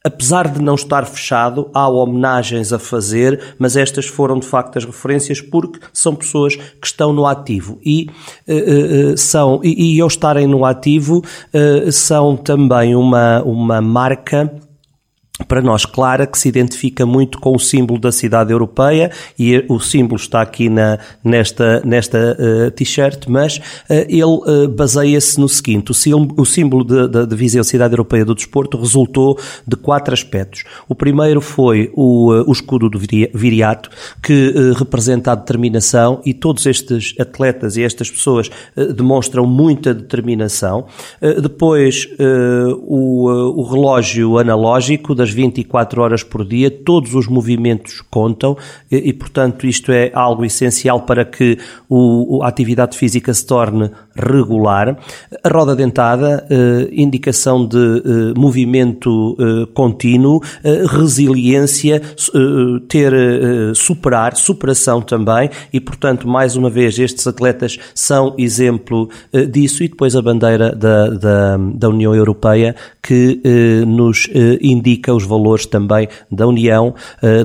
Apesar 0.01 0.47
de 0.47 0.61
não 0.61 0.75
estar 0.75 1.05
fechado, 1.05 1.69
há 1.73 1.89
homenagens 1.89 2.71
a 2.71 2.79
fazer, 2.79 3.55
mas 3.59 3.75
estas 3.75 4.05
foram 4.05 4.39
de 4.39 4.47
facto 4.47 4.77
as 4.77 4.85
referências 4.85 5.41
porque 5.41 5.77
são 5.91 6.15
pessoas 6.15 6.55
que 6.55 6.87
estão 6.87 7.11
no 7.11 7.27
ativo. 7.27 7.77
E 7.85 8.07
uh, 8.47 9.17
são 9.17 9.59
e, 9.61 9.97
e 9.97 9.99
ao 9.99 10.07
estarem 10.07 10.47
no 10.47 10.63
ativo 10.63 11.21
são 11.91 12.37
também 12.37 12.95
uma 12.95 13.43
uma 13.43 13.81
marca 13.81 14.49
para 15.47 15.61
nós 15.61 15.85
clara, 15.85 16.27
que 16.27 16.37
se 16.37 16.47
identifica 16.47 17.05
muito 17.05 17.39
com 17.39 17.55
o 17.55 17.59
símbolo 17.59 17.99
da 17.99 18.11
cidade 18.11 18.51
europeia 18.51 19.11
e 19.37 19.63
o 19.67 19.79
símbolo 19.79 20.19
está 20.19 20.41
aqui 20.41 20.69
na, 20.69 20.99
nesta, 21.23 21.81
nesta 21.85 22.37
uh, 22.37 22.71
t-shirt, 22.71 23.25
mas 23.27 23.57
uh, 23.57 23.61
ele 23.89 24.23
uh, 24.23 24.67
baseia-se 24.67 25.39
no 25.39 25.47
seguinte, 25.47 25.91
o 25.91 25.95
o 26.37 26.45
símbolo 26.45 26.83
de, 26.83 27.35
Viseu 27.35 27.63
Cidade 27.63 27.93
Europeia 27.93 28.25
do 28.25 28.35
Desporto 28.35 28.77
resultou 28.77 29.37
de 29.65 29.75
quatro 29.75 30.13
aspectos. 30.13 30.63
O 30.87 30.95
primeiro 30.95 31.39
foi 31.39 31.91
o, 31.95 32.31
o 32.47 32.51
escudo 32.51 32.89
do 32.89 32.99
viriato, 32.99 33.89
que 34.21 34.73
representa 34.75 35.31
a 35.31 35.35
determinação 35.35 36.21
e 36.25 36.33
todos 36.33 36.65
estes 36.65 37.15
atletas 37.19 37.77
e 37.77 37.83
estas 37.83 38.09
pessoas 38.09 38.49
demonstram 38.95 39.45
muita 39.45 39.93
determinação. 39.93 40.87
depois, 41.41 42.07
o, 42.81 43.29
o 43.59 43.63
relógio 43.63 44.37
analógico 44.37 45.15
das 45.15 45.28
24 45.31 46.01
horas 46.01 46.23
por 46.23 46.45
dia, 46.45 46.69
todos 46.69 47.15
os 47.15 47.27
movimentos 47.27 48.01
contam 48.09 48.57
e, 48.91 49.09
e 49.09 49.13
portanto, 49.13 49.65
isto 49.67 49.91
é 49.91 50.11
algo 50.13 50.45
essencial 50.45 51.01
para 51.01 51.25
que 51.25 51.57
o, 51.87 52.41
a 52.43 52.47
atividade 52.47 52.97
física 52.97 53.33
se 53.33 53.45
torne 53.45 53.91
regular. 54.19 54.97
A 55.43 55.49
roda 55.49 55.75
dentada, 55.75 56.45
eh, 56.49 56.89
indicação 56.91 57.65
de 57.65 57.77
eh, 57.77 58.33
movimento 58.37 59.37
eh, 59.39 59.67
contínuo, 59.73 60.41
resiliência, 60.87 62.01
ter, 62.87 63.13
superar, 63.73 64.35
superação 64.35 65.01
também 65.01 65.49
e, 65.71 65.79
portanto, 65.79 66.27
mais 66.27 66.55
uma 66.55 66.69
vez, 66.69 66.97
estes 66.99 67.25
atletas 67.27 67.77
são 67.93 68.33
exemplo 68.37 69.09
disso 69.51 69.83
e 69.83 69.87
depois 69.87 70.15
a 70.15 70.21
bandeira 70.21 70.75
da, 70.75 71.09
da, 71.09 71.57
da 71.57 71.89
União 71.89 72.13
Europeia 72.13 72.75
que 73.01 73.41
nos 73.87 74.29
indica 74.61 75.13
os 75.13 75.25
valores 75.25 75.65
também 75.65 76.07
da 76.31 76.47
União, 76.47 76.93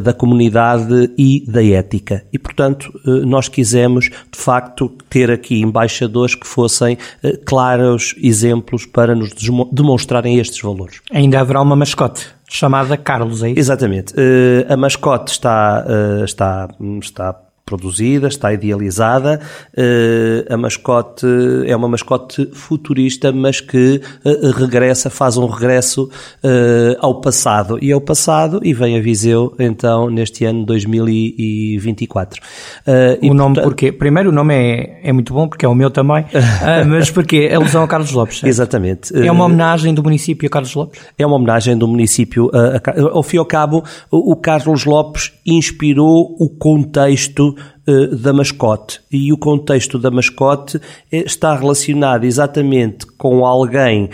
da 0.02 0.12
comunidade 0.12 1.10
e 1.16 1.44
da 1.46 1.64
ética. 1.64 2.24
E, 2.32 2.38
portanto, 2.38 2.92
nós 3.04 3.48
quisemos, 3.48 4.06
de 4.06 4.38
facto, 4.38 4.90
ter 5.08 5.30
aqui 5.30 5.60
embaixadores 5.60 6.34
que 6.34 6.46
foram 6.46 6.63
fossem 6.64 6.96
eh, 7.22 7.38
claros 7.44 8.14
exemplos 8.18 8.86
para 8.86 9.14
nos 9.14 9.30
demonstrarem 9.70 10.38
estes 10.38 10.60
valores. 10.62 11.00
Ainda 11.12 11.40
haverá 11.40 11.60
uma 11.60 11.76
mascote 11.76 12.26
chamada 12.48 12.96
Carlos, 12.96 13.42
é 13.42 13.50
isso? 13.50 13.58
Exatamente. 13.58 14.14
Eh, 14.16 14.66
a 14.68 14.76
mascote 14.76 15.32
está, 15.32 15.84
eh, 15.86 16.24
está, 16.24 16.68
está 17.00 17.36
produzida, 17.64 18.28
está 18.28 18.52
idealizada. 18.52 19.40
Uh, 19.76 20.52
a 20.52 20.56
mascote 20.56 21.26
é 21.66 21.74
uma 21.74 21.88
mascote 21.88 22.48
futurista, 22.52 23.32
mas 23.32 23.60
que 23.60 24.00
uh, 24.24 24.50
regressa, 24.50 25.08
faz 25.08 25.36
um 25.36 25.46
regresso 25.46 26.04
uh, 26.04 26.96
ao 26.98 27.20
passado. 27.20 27.78
E 27.80 27.90
ao 27.90 28.00
passado, 28.00 28.60
e 28.62 28.74
vem 28.74 28.98
a 28.98 29.00
Viseu, 29.00 29.54
então, 29.58 30.10
neste 30.10 30.44
ano 30.44 30.64
2024. 30.64 32.40
o 32.40 33.24
e, 33.24 33.30
nome, 33.30 33.54
portanto... 33.54 33.64
porquê? 33.64 33.92
Primeiro, 33.92 34.28
o 34.30 34.32
nome 34.32 34.54
é, 34.54 35.00
é 35.08 35.12
muito 35.12 35.32
bom, 35.32 35.48
porque 35.48 35.64
é 35.64 35.68
o 35.68 35.74
meu 35.74 35.90
também, 35.90 36.26
mas 36.86 37.10
porque 37.10 37.48
é 37.50 37.54
alusão 37.54 37.82
a 37.82 37.88
Carlos 37.88 38.12
Lopes. 38.12 38.40
Certo? 38.40 38.48
Exatamente. 38.48 39.16
É 39.16 39.32
uma 39.32 39.44
homenagem 39.44 39.94
do 39.94 40.02
município 40.02 40.46
a 40.46 40.50
Carlos 40.50 40.74
Lopes? 40.74 41.00
É 41.16 41.26
uma 41.26 41.36
homenagem 41.36 41.76
do 41.76 41.88
município 41.88 42.50
a, 42.52 42.76
a, 42.76 43.10
ao 43.12 43.22
fim 43.22 43.36
e 43.36 43.38
ao 43.38 43.46
cabo, 43.46 43.84
o 44.10 44.36
Carlos 44.36 44.84
Lopes 44.84 45.32
inspirou 45.46 46.36
o 46.38 46.48
contexto 46.48 47.53
eh, 47.86 48.06
da 48.08 48.32
mascote. 48.32 49.00
E 49.10 49.32
o 49.32 49.38
contexto 49.38 49.98
da 49.98 50.10
mascote 50.10 50.80
eh, 51.10 51.24
está 51.26 51.56
relacionado 51.56 52.24
exatamente 52.24 53.06
com 53.18 53.44
alguém 53.44 54.10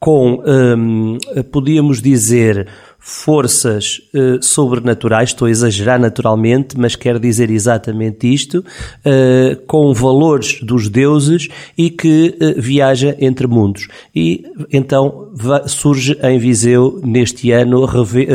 com, 0.00 0.42
um, 0.46 1.18
podíamos 1.52 2.00
dizer, 2.00 2.66
forças 3.00 4.02
uh, 4.14 4.42
sobrenaturais, 4.44 5.30
estou 5.30 5.46
a 5.46 5.50
exagerar 5.50 5.98
naturalmente, 5.98 6.78
mas 6.78 6.94
quero 6.94 7.18
dizer 7.18 7.50
exatamente 7.50 8.32
isto, 8.32 8.58
uh, 8.58 9.56
com 9.66 9.92
valores 9.94 10.60
dos 10.62 10.88
deuses 10.88 11.48
e 11.76 11.88
que 11.88 12.36
uh, 12.40 12.60
viaja 12.60 13.16
entre 13.18 13.46
mundos. 13.46 13.88
E 14.14 14.44
então 14.70 15.30
surge 15.66 16.18
em 16.22 16.38
Viseu 16.38 17.00
neste 17.02 17.50
ano, 17.50 17.86
reve, 17.86 18.26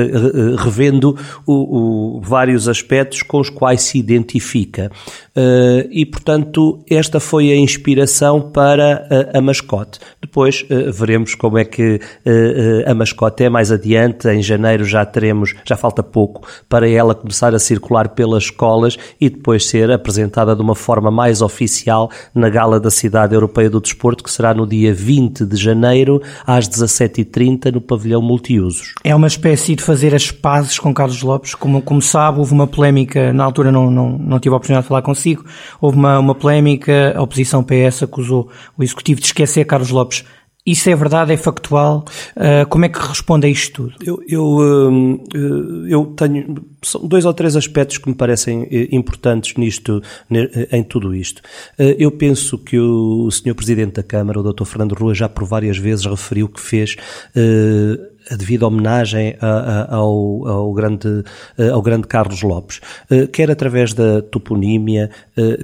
revendo 0.57 1.15
o, 1.45 2.17
o, 2.17 2.21
vários 2.21 2.67
aspectos 2.67 3.21
com 3.21 3.39
os 3.39 3.49
quais 3.49 3.83
se 3.83 3.99
identifica. 3.99 4.89
e, 5.91 6.05
portanto, 6.05 6.79
esta 6.89 7.19
foi 7.19 7.51
a 7.51 7.55
inspiração 7.55 8.41
para 8.41 9.07
a, 9.33 9.37
a 9.37 9.41
mascote. 9.41 9.99
Depois 10.21 10.65
veremos 10.93 11.35
como 11.35 11.57
é 11.57 11.65
que 11.65 11.99
a 12.87 12.95
mascote 12.95 13.43
é 13.43 13.49
mais 13.49 13.71
adiante, 13.71 14.27
em 14.29 14.41
janeiro 14.41 14.54
já 14.83 15.05
teremos, 15.05 15.53
já 15.63 15.75
falta 15.75 16.01
pouco 16.01 16.47
para 16.67 16.89
ela 16.89 17.15
começar 17.15 17.53
a 17.53 17.59
circular 17.59 18.09
pelas 18.09 18.43
escolas 18.43 18.97
e 19.19 19.29
depois 19.29 19.67
ser 19.67 19.91
apresentada 19.91 20.55
de 20.55 20.61
uma 20.61 20.75
forma 20.75 21.11
mais 21.11 21.41
oficial 21.41 22.09
na 22.33 22.49
Gala 22.49 22.79
da 22.79 22.89
Cidade 22.89 23.33
Europeia 23.33 23.69
do 23.69 23.81
Desporto, 23.81 24.23
que 24.23 24.31
será 24.31 24.53
no 24.53 24.67
dia 24.67 24.93
20 24.93 25.45
de 25.45 25.55
janeiro, 25.55 26.21
às 26.45 26.67
17h30, 26.67 27.73
no 27.73 27.81
pavilhão 27.81 28.21
multiusos. 28.21 28.93
É 29.03 29.15
uma 29.15 29.27
espécie 29.27 29.75
de 29.75 29.83
fazer 29.83 30.13
as 30.13 30.31
pazes 30.31 30.79
com 30.79 30.93
Carlos 30.93 31.21
Lopes, 31.21 31.55
como, 31.55 31.81
como 31.81 32.01
sabe, 32.01 32.39
houve 32.39 32.53
uma 32.53 32.67
polémica, 32.67 33.33
na 33.33 33.43
altura 33.43 33.71
não, 33.71 33.89
não, 33.89 34.17
não 34.17 34.39
tive 34.39 34.53
a 34.53 34.57
oportunidade 34.57 34.83
de 34.83 34.89
falar 34.89 35.01
consigo, 35.01 35.45
houve 35.81 35.97
uma, 35.97 36.19
uma 36.19 36.35
polémica, 36.35 37.13
a 37.15 37.21
oposição 37.21 37.63
PS 37.63 38.03
acusou 38.03 38.49
o 38.77 38.83
Executivo 38.83 39.19
de 39.19 39.27
esquecer 39.27 39.65
Carlos 39.65 39.89
Lopes 39.89 40.23
Isso 40.65 40.89
é 40.89 40.95
verdade, 40.95 41.31
é 41.31 41.37
factual? 41.37 42.05
Uh, 42.35 42.67
como 42.69 42.85
é 42.85 42.89
que 42.89 42.99
responde 42.99 43.45
a 43.45 43.49
isto 43.49 43.89
tudo? 43.89 43.95
Eu, 44.03 44.23
eu, 44.27 44.89
hum, 44.89 45.23
eu 45.87 46.05
tenho 46.17 46.55
são 46.85 47.05
dois 47.05 47.25
ou 47.25 47.33
três 47.33 47.55
aspectos 47.55 47.97
que 47.97 48.07
me 48.07 48.15
parecem 48.15 48.67
eh, 48.71 48.87
importantes 48.91 49.55
nisto, 49.55 50.01
em 50.71 50.83
tudo 50.83 51.13
isto. 51.13 51.41
Eh, 51.77 51.95
eu 51.99 52.11
penso 52.11 52.57
que 52.57 52.79
o 52.79 53.29
Sr. 53.31 53.55
Presidente 53.55 53.93
da 53.95 54.03
Câmara, 54.03 54.39
o 54.39 54.53
Dr. 54.53 54.65
Fernando 54.65 54.93
Rua, 54.93 55.13
já 55.13 55.27
por 55.27 55.45
várias 55.45 55.77
vezes 55.77 56.05
referiu 56.05 56.47
que 56.47 56.61
fez 56.61 56.95
eh, 57.35 57.99
a 58.29 58.35
devida 58.35 58.67
homenagem 58.67 59.35
ao, 59.89 60.47
ao, 60.47 60.73
grande, 60.73 61.23
ao 61.71 61.81
grande 61.81 62.07
Carlos 62.07 62.41
Lopes, 62.41 62.81
quer 63.31 63.51
através 63.51 63.93
da 63.93 64.21
toponímia, 64.21 65.09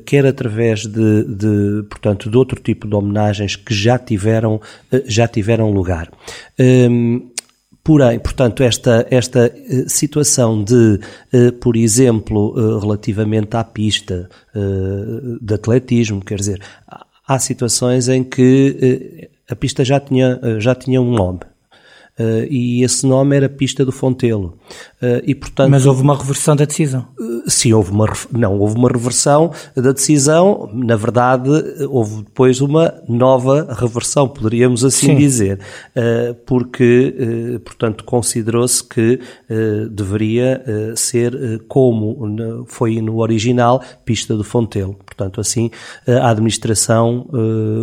quer 0.06 0.26
através 0.26 0.82
de, 0.82 1.24
de, 1.24 1.84
portanto, 1.90 2.30
de 2.30 2.38
outro 2.38 2.62
tipo 2.62 2.88
de 2.88 2.96
homenagens 2.96 3.56
que 3.56 3.74
já 3.74 3.98
tiveram, 3.98 4.62
já 5.06 5.28
tiveram 5.28 5.72
lugar. 5.72 6.12
Hum, 6.60 7.32
Porém, 7.84 8.20
portanto, 8.20 8.62
esta, 8.62 9.08
esta 9.10 9.48
eh, 9.48 9.86
situação 9.88 10.64
de, 10.64 11.00
eh, 11.34 11.52
por 11.52 11.76
exemplo, 11.76 12.54
eh, 12.56 12.80
relativamente 12.80 13.56
à 13.58 13.64
pista 13.64 14.30
de 15.42 15.54
atletismo, 15.54 16.24
quer 16.24 16.36
dizer, 16.36 16.62
há 17.26 17.40
situações 17.40 18.10
em 18.10 18.24
que 18.24 19.30
a 19.50 19.56
pista 19.56 19.84
já 19.84 20.00
tinha, 20.00 20.40
já 20.60 20.76
tinha 20.76 21.02
um 21.02 21.12
nome. 21.12 21.40
Uh, 22.22 22.46
e 22.50 22.84
esse 22.84 23.06
nome 23.08 23.36
era 23.36 23.50
Pista 23.50 23.84
do 23.84 23.92
Fontelo. 23.92 24.58
Uh, 25.02 25.20
e, 25.26 25.34
portanto, 25.34 25.72
Mas 25.72 25.88
houve 25.88 26.04
uma 26.04 26.16
reversão 26.16 26.56
da 26.56 26.64
decisão? 26.64 27.08
Uh, 27.20 27.50
sim, 27.50 27.74
houve 27.74 27.90
uma, 27.90 28.06
não, 28.32 28.60
houve 28.60 28.76
uma 28.76 28.88
reversão 28.88 29.52
da 29.76 29.92
decisão, 29.92 30.70
na 30.72 30.96
verdade 30.96 31.50
houve 31.90 32.24
depois 32.24 32.62
uma 32.62 32.94
nova 33.10 33.74
reversão, 33.74 34.28
poderíamos 34.28 34.86
assim 34.86 35.08
sim. 35.08 35.16
dizer, 35.16 35.60
porque, 36.46 37.60
portanto, 37.64 38.04
considerou-se 38.04 38.84
que 38.84 39.20
deveria 39.90 40.64
ser 40.96 41.64
como 41.68 42.66
foi 42.68 43.02
no 43.02 43.20
original 43.20 43.82
Pista 44.06 44.36
do 44.36 44.44
Fontelo. 44.44 44.96
Portanto, 45.06 45.42
assim, 45.42 45.72
a 46.08 46.30
administração 46.30 47.28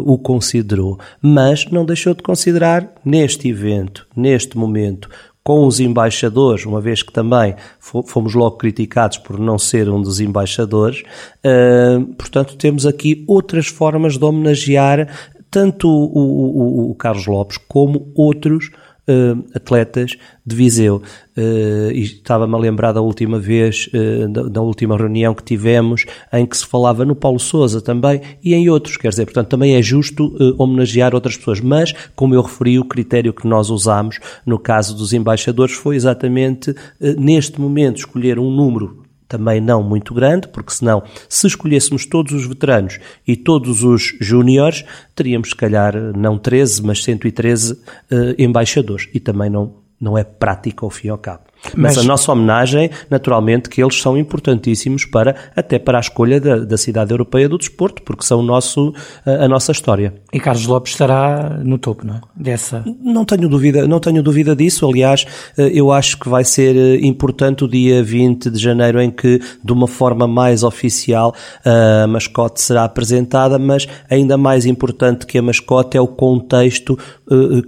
o 0.04 0.18
considerou. 0.18 0.98
Mas 1.20 1.66
não 1.70 1.85
deixou 1.85 2.14
de 2.14 2.22
considerar 2.22 2.92
neste 3.04 3.48
evento, 3.48 4.07
neste 4.16 4.57
momento, 4.57 5.09
com 5.48 5.66
os 5.66 5.80
embaixadores, 5.80 6.66
uma 6.66 6.78
vez 6.78 7.02
que 7.02 7.11
também 7.11 7.54
fomos 7.80 8.34
logo 8.34 8.58
criticados 8.58 9.16
por 9.16 9.40
não 9.40 9.58
ser 9.58 9.88
um 9.88 10.02
dos 10.02 10.20
embaixadores, 10.20 11.02
uh, 11.42 12.04
portanto, 12.16 12.54
temos 12.54 12.84
aqui 12.84 13.24
outras 13.26 13.66
formas 13.66 14.18
de 14.18 14.24
homenagear 14.26 15.08
tanto 15.50 15.88
o, 15.88 16.90
o, 16.90 16.90
o 16.90 16.94
Carlos 16.96 17.26
Lopes 17.26 17.56
como 17.66 18.12
outros 18.14 18.70
uh, 19.08 19.44
atletas 19.54 20.16
de 20.44 20.54
Viseu. 20.54 21.02
Uh, 21.36 21.90
e 21.92 22.02
estava-me 22.02 22.54
a 22.54 22.58
lembrar 22.58 22.92
da 22.92 23.00
última 23.00 23.38
vez, 23.38 23.88
uh, 23.88 24.28
da, 24.28 24.42
da, 24.42 24.60
última 24.60 24.96
reunião 24.96 25.34
que 25.34 25.42
tivemos, 25.42 26.04
em 26.32 26.44
que 26.44 26.56
se 26.56 26.66
falava 26.66 27.04
no 27.04 27.14
Paulo 27.14 27.38
Souza 27.38 27.80
também 27.80 28.20
e 28.42 28.54
em 28.54 28.68
outros. 28.68 28.96
Quer 28.96 29.08
dizer, 29.08 29.24
portanto, 29.24 29.48
também 29.48 29.74
é 29.74 29.82
justo 29.82 30.36
homenagear 30.58 31.14
outras 31.14 31.36
pessoas. 31.36 31.60
Mas, 31.60 31.94
como 32.14 32.34
eu 32.34 32.42
referi, 32.42 32.78
o 32.78 32.84
critério 32.84 33.32
que 33.32 33.46
nós 33.46 33.70
usamos 33.70 34.18
no 34.44 34.58
caso 34.58 34.96
dos 34.96 35.12
embaixadores 35.12 35.74
foi 35.74 35.96
exatamente, 35.96 36.74
neste 37.18 37.60
momento, 37.60 37.98
escolher 37.98 38.38
um 38.38 38.50
número 38.50 39.07
também 39.28 39.60
não 39.60 39.82
muito 39.82 40.14
grande, 40.14 40.48
porque 40.48 40.72
senão, 40.72 41.02
se 41.28 41.46
escolhêssemos 41.46 42.06
todos 42.06 42.32
os 42.32 42.46
veteranos 42.46 42.98
e 43.26 43.36
todos 43.36 43.84
os 43.84 44.16
júniores, 44.20 44.84
teríamos, 45.14 45.50
se 45.50 45.56
calhar, 45.56 45.94
não 46.16 46.38
13, 46.38 46.82
mas 46.82 47.04
113 47.04 47.72
uh, 47.72 47.78
eh, 48.10 48.34
embaixadores. 48.38 49.08
E 49.12 49.20
também 49.20 49.50
não, 49.50 49.74
não 50.00 50.16
é 50.16 50.24
prático 50.24 50.86
ao 50.86 50.90
fim 50.90 51.08
e 51.08 51.10
ao 51.10 51.18
cabo. 51.18 51.47
Mas, 51.76 51.96
Mas, 51.96 51.98
a 51.98 52.02
nossa 52.04 52.32
homenagem, 52.32 52.90
naturalmente, 53.10 53.68
que 53.68 53.82
eles 53.82 54.00
são 54.00 54.16
importantíssimos 54.16 55.04
para, 55.04 55.34
até 55.54 55.78
para 55.78 55.98
a 55.98 56.00
escolha 56.00 56.40
da, 56.40 56.58
da 56.58 56.76
cidade 56.76 57.12
europeia 57.12 57.48
do 57.48 57.58
desporto, 57.58 58.02
porque 58.02 58.24
são 58.24 58.40
o 58.40 58.42
nosso, 58.42 58.94
a, 59.26 59.44
a, 59.44 59.48
nossa 59.48 59.72
história. 59.72 60.14
E 60.32 60.40
Carlos 60.40 60.66
Lopes 60.66 60.92
estará 60.92 61.60
no 61.62 61.78
topo, 61.78 62.06
não 62.06 62.14
é? 62.14 62.20
Dessa. 62.34 62.84
Não 63.02 63.24
tenho 63.24 63.48
dúvida, 63.48 63.86
não 63.86 64.00
tenho 64.00 64.22
dúvida 64.22 64.54
disso. 64.54 64.88
Aliás, 64.88 65.26
eh, 65.56 65.70
eu 65.74 65.92
acho 65.92 66.18
que 66.18 66.28
vai 66.28 66.44
ser 66.44 66.76
eh, 66.76 67.06
importante 67.06 67.64
o 67.64 67.68
dia 67.68 68.02
20 68.02 68.50
de 68.50 68.58
janeiro 68.58 69.00
em 69.00 69.10
que, 69.10 69.40
de 69.62 69.72
uma 69.72 69.88
forma 69.88 70.26
mais 70.26 70.62
oficial, 70.62 71.34
a 71.64 72.06
mascote 72.06 72.60
será 72.60 72.84
apresentada, 72.84 73.58
mas 73.58 73.86
ainda 74.08 74.36
mais 74.36 74.64
importante 74.64 75.26
que 75.26 75.38
a 75.38 75.42
mascote 75.42 75.96
é 75.96 76.00
o 76.00 76.06
contexto 76.06 76.98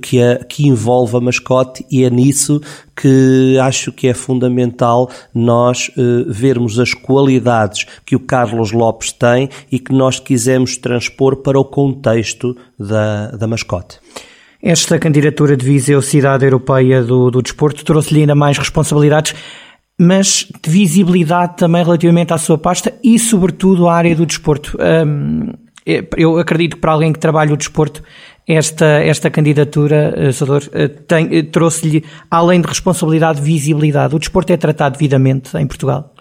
que, 0.00 0.22
a, 0.22 0.44
que 0.44 0.66
envolve 0.66 1.16
a 1.16 1.20
mascote 1.20 1.84
e 1.90 2.04
é 2.04 2.10
nisso 2.10 2.60
que 2.96 3.58
acho 3.58 3.92
que 3.92 4.08
é 4.08 4.14
fundamental 4.14 5.10
nós 5.34 5.90
uh, 5.96 6.24
vermos 6.28 6.78
as 6.78 6.92
qualidades 6.92 7.86
que 8.04 8.16
o 8.16 8.20
Carlos 8.20 8.72
Lopes 8.72 9.12
tem 9.12 9.48
e 9.70 9.78
que 9.78 9.92
nós 9.92 10.18
quisemos 10.18 10.76
transpor 10.76 11.36
para 11.36 11.58
o 11.58 11.64
contexto 11.64 12.56
da, 12.78 13.30
da 13.32 13.46
mascote. 13.46 13.98
Esta 14.62 14.98
candidatura 14.98 15.56
de 15.56 15.64
Viseu 15.64 16.02
Cidade 16.02 16.44
Europeia 16.44 17.02
do, 17.02 17.30
do 17.30 17.40
Desporto 17.40 17.82
trouxe-lhe 17.82 18.20
ainda 18.20 18.34
mais 18.34 18.58
responsabilidades, 18.58 19.34
mas 19.98 20.46
de 20.62 20.70
visibilidade 20.70 21.56
também 21.56 21.82
relativamente 21.82 22.32
à 22.34 22.38
sua 22.38 22.58
pasta 22.58 22.92
e, 23.02 23.18
sobretudo, 23.18 23.88
à 23.88 23.94
área 23.94 24.14
do 24.14 24.26
desporto. 24.26 24.76
Um, 24.78 25.52
eu 26.16 26.38
acredito 26.38 26.76
que 26.76 26.80
para 26.80 26.92
alguém 26.92 27.12
que 27.12 27.18
trabalha 27.18 27.54
o 27.54 27.56
desporto, 27.56 28.02
esta, 28.54 28.86
esta 29.02 29.30
candidatura, 29.30 30.14
eh, 30.16 30.32
Sador, 30.32 30.62
eh, 30.72 30.90
eh, 31.10 31.42
trouxe-lhe, 31.42 32.04
além 32.30 32.60
de 32.60 32.66
responsabilidade, 32.68 33.40
visibilidade. 33.40 34.14
O 34.14 34.18
desporto 34.18 34.52
é 34.52 34.56
tratado 34.56 34.94
devidamente 34.94 35.56
em 35.56 35.66
Portugal? 35.66 36.14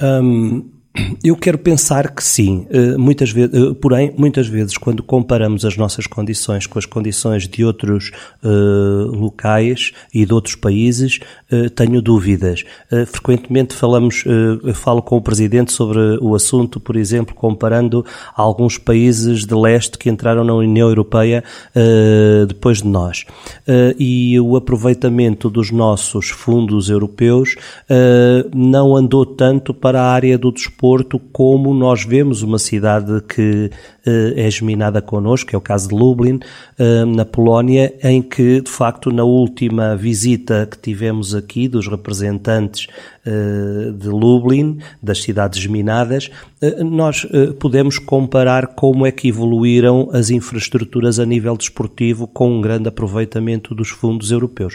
Um, 0.00 0.75
eu 1.22 1.36
quero 1.36 1.58
pensar 1.58 2.14
que 2.14 2.22
sim, 2.22 2.66
eh, 2.70 2.96
muitas 2.96 3.30
vezes, 3.30 3.52
eh, 3.54 3.74
porém, 3.80 4.12
muitas 4.16 4.46
vezes, 4.46 4.76
quando 4.78 5.02
comparamos 5.02 5.64
as 5.64 5.76
nossas 5.76 6.06
condições 6.06 6.66
com 6.66 6.78
as 6.78 6.86
condições 6.86 7.48
de 7.48 7.64
outros 7.64 8.10
uh, 8.42 9.10
locais 9.10 9.92
e 10.12 10.24
de 10.24 10.32
outros 10.32 10.54
países, 10.54 11.18
tenho 11.74 12.00
dúvidas. 12.02 12.64
Frequentemente 13.06 13.74
falamos, 13.74 14.24
falo 14.74 15.02
com 15.02 15.16
o 15.16 15.20
Presidente 15.20 15.72
sobre 15.72 15.98
o 16.20 16.34
assunto, 16.34 16.80
por 16.80 16.96
exemplo, 16.96 17.34
comparando 17.34 18.04
alguns 18.34 18.78
países 18.78 19.44
de 19.44 19.54
leste 19.54 19.98
que 19.98 20.08
entraram 20.08 20.44
na 20.44 20.54
União 20.54 20.88
Europeia 20.88 21.42
depois 22.48 22.82
de 22.82 22.88
nós. 22.88 23.24
e 23.98 24.38
o 24.40 24.56
aproveitamento 24.56 25.48
dos 25.48 25.70
nossos 25.70 26.30
fundos 26.30 26.88
europeus 26.88 27.56
não 28.54 28.96
andou 28.96 29.24
tanto 29.24 29.72
para 29.72 30.00
a 30.00 30.10
área 30.12 30.36
do 30.36 30.52
desporto 30.52 30.85
Porto, 30.86 31.18
como 31.18 31.74
nós 31.74 32.04
vemos 32.04 32.42
uma 32.42 32.60
cidade 32.60 33.20
que 33.22 33.72
é 34.36 34.50
geminada 34.50 35.02
connosco, 35.02 35.54
é 35.54 35.58
o 35.58 35.60
caso 35.60 35.88
de 35.88 35.94
Lublin, 35.94 36.36
uh, 36.78 37.06
na 37.06 37.24
Polónia, 37.24 37.94
em 38.02 38.22
que, 38.22 38.60
de 38.60 38.70
facto, 38.70 39.10
na 39.10 39.24
última 39.24 39.96
visita 39.96 40.66
que 40.70 40.78
tivemos 40.78 41.34
aqui 41.34 41.66
dos 41.66 41.88
representantes 41.88 42.86
uh, 43.26 43.92
de 43.92 44.08
Lublin, 44.08 44.78
das 45.02 45.22
cidades 45.22 45.60
geminadas, 45.60 46.30
nós 46.80 47.26
podemos 47.60 47.98
comparar 47.98 48.68
como 48.68 49.04
é 49.04 49.12
que 49.12 49.28
evoluíram 49.28 50.08
as 50.12 50.30
infraestruturas 50.30 51.18
a 51.20 51.26
nível 51.26 51.54
desportivo 51.54 52.26
com 52.26 52.50
um 52.50 52.60
grande 52.62 52.88
aproveitamento 52.88 53.74
dos 53.74 53.90
fundos 53.90 54.30
europeus. 54.30 54.74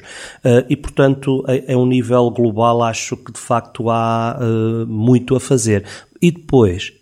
E, 0.70 0.76
portanto, 0.76 1.44
a, 1.48 1.74
a 1.74 1.76
um 1.76 1.88
nível 1.88 2.30
global, 2.30 2.84
acho 2.84 3.17
que 3.17 3.32
de 3.32 3.39
facto 3.39 3.89
há 3.89 4.39
muito 4.88 5.36
a 5.36 5.39
fazer. 5.39 5.84
E 6.22 6.30
depois 6.30 6.94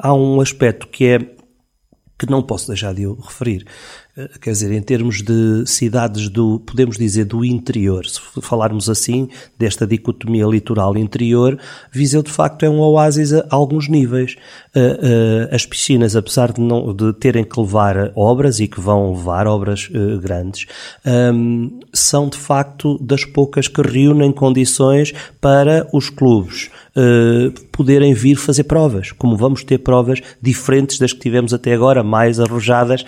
há 0.00 0.14
um 0.14 0.40
aspecto 0.40 0.86
que 0.86 1.06
é 1.06 1.33
que 2.18 2.30
não 2.30 2.42
posso 2.42 2.68
deixar 2.68 2.94
de 2.94 3.06
o 3.06 3.14
referir, 3.14 3.66
quer 4.40 4.52
dizer, 4.52 4.72
em 4.72 4.80
termos 4.80 5.22
de 5.22 5.64
cidades 5.66 6.28
do, 6.28 6.60
podemos 6.60 6.96
dizer, 6.96 7.24
do 7.24 7.44
interior, 7.44 8.06
se 8.06 8.20
falarmos 8.42 8.88
assim, 8.88 9.28
desta 9.58 9.84
dicotomia 9.86 10.46
litoral 10.46 10.96
interior, 10.96 11.58
Viseu 11.90 12.22
de 12.22 12.30
facto 12.30 12.64
é 12.64 12.70
um 12.70 12.78
oásis 12.78 13.32
a 13.32 13.44
alguns 13.50 13.88
níveis. 13.88 14.36
Eh, 14.74 15.00
eh, 15.02 15.54
as 15.54 15.66
piscinas, 15.66 16.14
apesar 16.14 16.52
de, 16.52 16.60
não, 16.60 16.94
de 16.94 17.12
terem 17.14 17.44
que 17.44 17.58
levar 17.60 18.12
obras 18.14 18.60
e 18.60 18.68
que 18.68 18.80
vão 18.80 19.12
levar 19.14 19.46
obras 19.48 19.88
grandes, 20.20 20.66
ehm, 21.04 21.70
são 21.92 22.28
de 22.28 22.36
facto 22.36 22.98
das 22.98 23.24
poucas 23.24 23.66
que 23.66 23.82
reúnem 23.82 24.30
condições 24.32 25.12
para 25.40 25.88
os 25.92 26.08
clubes 26.08 26.70
poderem 27.72 28.14
vir 28.14 28.36
fazer 28.36 28.62
provas, 28.64 29.10
como 29.10 29.36
vamos 29.36 29.64
ter 29.64 29.78
provas 29.78 30.20
diferentes 30.40 30.96
das 30.96 31.12
que 31.12 31.18
tivemos 31.18 31.52
até 31.52 31.74
agora, 31.74 32.04
mais 32.04 32.38
arrojadas 32.38 33.04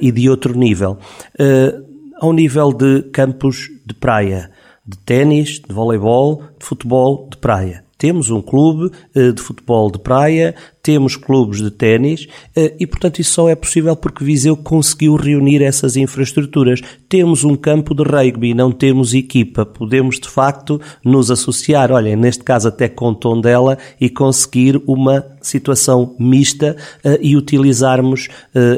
e 0.00 0.10
de 0.10 0.30
outro 0.30 0.37
outro 0.38 0.56
nível. 0.56 0.98
Uh, 1.38 1.86
ao 2.20 2.32
nível 2.32 2.72
de 2.72 3.02
campos 3.12 3.68
de 3.84 3.94
praia, 3.94 4.50
de 4.86 4.96
ténis, 4.98 5.60
de 5.60 5.74
voleibol, 5.74 6.42
de 6.58 6.64
futebol 6.64 7.28
de 7.30 7.36
praia. 7.36 7.84
Temos 7.98 8.30
um 8.30 8.40
clube 8.40 8.94
uh, 9.14 9.32
de 9.32 9.42
futebol 9.42 9.90
de 9.90 9.98
praia, 9.98 10.54
temos 10.80 11.16
clubes 11.16 11.60
de 11.60 11.70
ténis 11.70 12.26
e, 12.56 12.86
portanto, 12.86 13.18
isso 13.18 13.32
só 13.32 13.48
é 13.50 13.54
possível 13.54 13.94
porque 13.94 14.24
Viseu 14.24 14.56
conseguiu 14.56 15.16
reunir 15.16 15.60
essas 15.60 15.96
infraestruturas. 15.96 16.80
Temos 17.06 17.44
um 17.44 17.54
campo 17.54 17.94
de 17.94 18.02
rugby, 18.02 18.54
não 18.54 18.72
temos 18.72 19.12
equipa. 19.12 19.66
Podemos, 19.66 20.18
de 20.18 20.30
facto, 20.30 20.80
nos 21.04 21.30
associar, 21.30 21.92
olha, 21.92 22.16
neste 22.16 22.42
caso 22.42 22.68
até 22.68 22.88
com 22.88 23.12
Tondela, 23.12 23.76
e 24.00 24.08
conseguir 24.08 24.80
uma 24.86 25.26
situação 25.42 26.16
mista 26.18 26.74
uh, 27.04 27.18
e 27.20 27.36
utilizarmos 27.36 28.28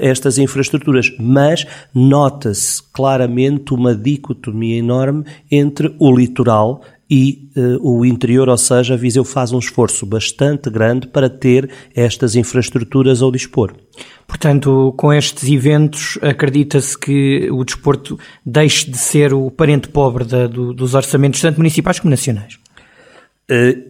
estas 0.00 0.36
infraestruturas. 0.36 1.12
Mas 1.16 1.64
nota-se 1.94 2.82
claramente 2.92 3.72
uma 3.72 3.94
dicotomia 3.94 4.78
enorme 4.78 5.24
entre 5.48 5.94
o 5.96 6.10
litoral 6.10 6.82
e 7.10 7.50
uh, 7.56 7.78
o 7.80 8.06
interior, 8.06 8.48
ou 8.48 8.56
seja, 8.56 8.94
a 8.94 8.96
Viseu 8.96 9.24
faz 9.24 9.52
um 9.52 9.58
esforço 9.58 10.06
bastante 10.06 10.70
grande 10.70 11.08
para 11.08 11.28
ter 11.28 11.68
estas 11.94 12.36
infraestruturas 12.36 13.20
ao 13.20 13.32
dispor. 13.32 13.74
Portanto, 14.28 14.94
com 14.96 15.12
estes 15.12 15.50
eventos, 15.50 16.16
acredita-se 16.22 16.96
que 16.96 17.48
o 17.50 17.64
desporto 17.64 18.16
deixe 18.46 18.88
de 18.88 18.96
ser 18.96 19.34
o 19.34 19.50
parente 19.50 19.88
pobre 19.88 20.24
da, 20.24 20.46
do, 20.46 20.72
dos 20.72 20.94
orçamentos, 20.94 21.40
tanto 21.40 21.56
municipais 21.56 21.98
como 21.98 22.10
nacionais? 22.10 22.54
Uh, 23.50 23.89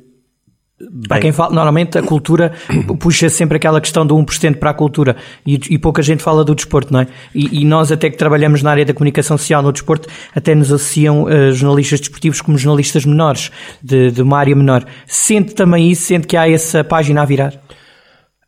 para 1.07 1.21
quem 1.21 1.33
fala, 1.33 1.55
normalmente 1.55 1.99
a 1.99 2.03
cultura 2.03 2.53
puxa 2.99 3.29
sempre 3.29 3.57
aquela 3.57 3.81
questão 3.81 4.07
do 4.07 4.17
1% 4.17 4.57
para 4.57 4.71
a 4.71 4.75
cultura 4.75 5.17
e, 5.47 5.61
e, 5.71 5.79
pouca 5.79 6.03
gente 6.03 6.23
fala 6.23 6.45
do 6.45 6.55
desporto, 6.55 6.93
não 6.93 7.01
é? 7.01 7.07
E, 7.35 7.61
e, 7.61 7.65
nós, 7.65 7.93
até 7.93 8.09
que 8.09 8.17
trabalhamos 8.17 8.63
na 8.63 8.71
área 8.71 8.85
da 8.85 8.95
comunicação 8.95 9.37
social 9.37 9.63
no 9.63 9.73
desporto, 9.73 10.09
até 10.35 10.55
nos 10.55 10.73
associam 10.73 11.25
uh, 11.25 11.53
jornalistas 11.53 12.01
desportivos 12.01 12.41
como 12.41 12.57
jornalistas 12.57 13.05
menores, 13.05 13.51
de, 13.83 14.11
de, 14.11 14.23
uma 14.23 14.39
área 14.39 14.57
menor. 14.57 14.85
Sente 15.07 15.55
também 15.55 15.91
isso? 15.91 16.05
Sente 16.05 16.27
que 16.27 16.37
há 16.37 16.49
essa 16.49 16.83
página 16.83 17.23
a 17.23 17.25
virar? 17.27 17.55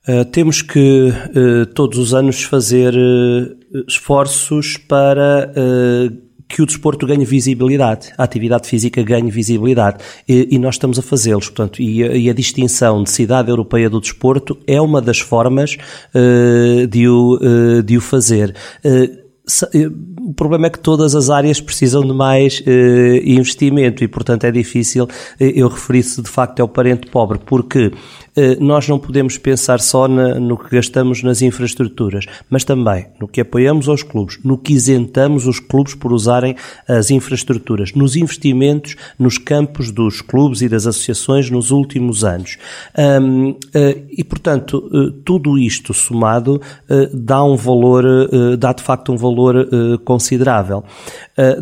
Uh, 0.09 0.25
temos 0.25 0.63
que 0.63 1.13
uh, 1.13 1.67
todos 1.67 1.99
os 1.99 2.15
anos 2.15 2.43
fazer 2.45 2.95
esforços 3.87 4.77
para 4.77 5.53
que 6.53 6.61
o 6.61 6.67
desporto 6.67 7.07
ganhe 7.07 7.25
visibilidade, 7.25 8.13
a 8.19 8.25
atividade 8.25 8.69
física 8.69 9.03
ganhe 9.03 9.31
visibilidade. 9.31 10.05
E, 10.29 10.49
e 10.51 10.59
nós 10.59 10.75
estamos 10.75 10.99
a 10.99 11.03
fazê-los, 11.03 11.49
portanto, 11.49 11.81
e 11.81 12.03
e 12.03 12.29
a, 12.29 12.35
distinção 12.35 13.03
de 13.03 13.11
cidade 13.11 13.49
europeia 13.49 13.89
do 13.89 14.01
desporto 14.01 14.59
é 14.67 14.81
uma 14.81 15.01
das 15.01 15.19
formas 15.19 15.79
uh, 16.15 16.87
de, 16.87 17.09
o, 17.09 17.39
uh, 17.41 17.83
de 17.83 17.97
o 17.97 18.01
fazer. 18.01 18.55
Uh, 18.85 19.23
o 20.25 20.33
problema 20.35 20.67
é 20.67 20.71
que 20.71 20.79
todas 20.79 21.17
as 21.17 21.29
áreas 21.29 21.61
precisam 21.61 22.03
de 22.03 22.13
mais 22.13 22.61
uh, 22.61 22.65
investimento 23.25 24.05
e, 24.05 24.09
portanto, 24.09 24.45
é 24.45 24.53
difícil 24.53 25.09
eu 25.41 25.69
referir-se 25.69 26.23
de 26.23 26.29
facto 26.29 26.61
ao 26.61 26.69
parente 26.69 27.11
pobre, 27.11 27.41
porque 27.45 27.91
eh, 27.91 27.91
nós 28.61 28.89
não 28.89 28.99
podemos 28.99 29.37
pensar 29.37 29.81
só 29.81 30.09
na, 30.09 30.35
no 30.35 30.57
que 30.57 30.75
gastamos 30.75 31.23
nas 31.23 31.43
infraestruturas, 31.43 32.27
mas 32.49 32.65
também 32.65 33.07
no 33.21 33.29
que 33.29 33.41
apoiamos 33.41 33.89
aos 33.89 34.03
clubes, 34.03 34.39
no 34.43 34.57
que 34.57 34.73
isentamos 34.73 35.47
os 35.47 35.61
clubes 35.61 35.95
por 35.95 36.13
usarem 36.13 36.57
as 36.89 37.11
infraestruturas, 37.11 37.93
nos 37.93 38.17
investimentos 38.17 38.97
nos 39.19 39.39
campos 39.39 39.91
dos 39.91 40.21
clubes 40.21 40.63
e 40.63 40.69
das 40.69 40.87
associações 40.87 41.51
nos 41.51 41.71
últimos 41.71 42.25
anos. 42.25 42.59
Uh, 42.97 43.57
e, 44.11 44.25
portanto, 44.25 44.79
uh, 44.79 45.11
tudo 45.11 45.59
isto 45.59 45.93
somado 45.93 46.61
dá 47.13 47.43
um 47.45 47.57
valor, 47.57 48.05
dá 48.59 48.73
de 48.73 48.83
facto 48.83 49.13
um 49.13 49.17
valor 49.17 49.69
considerável. 50.05 50.85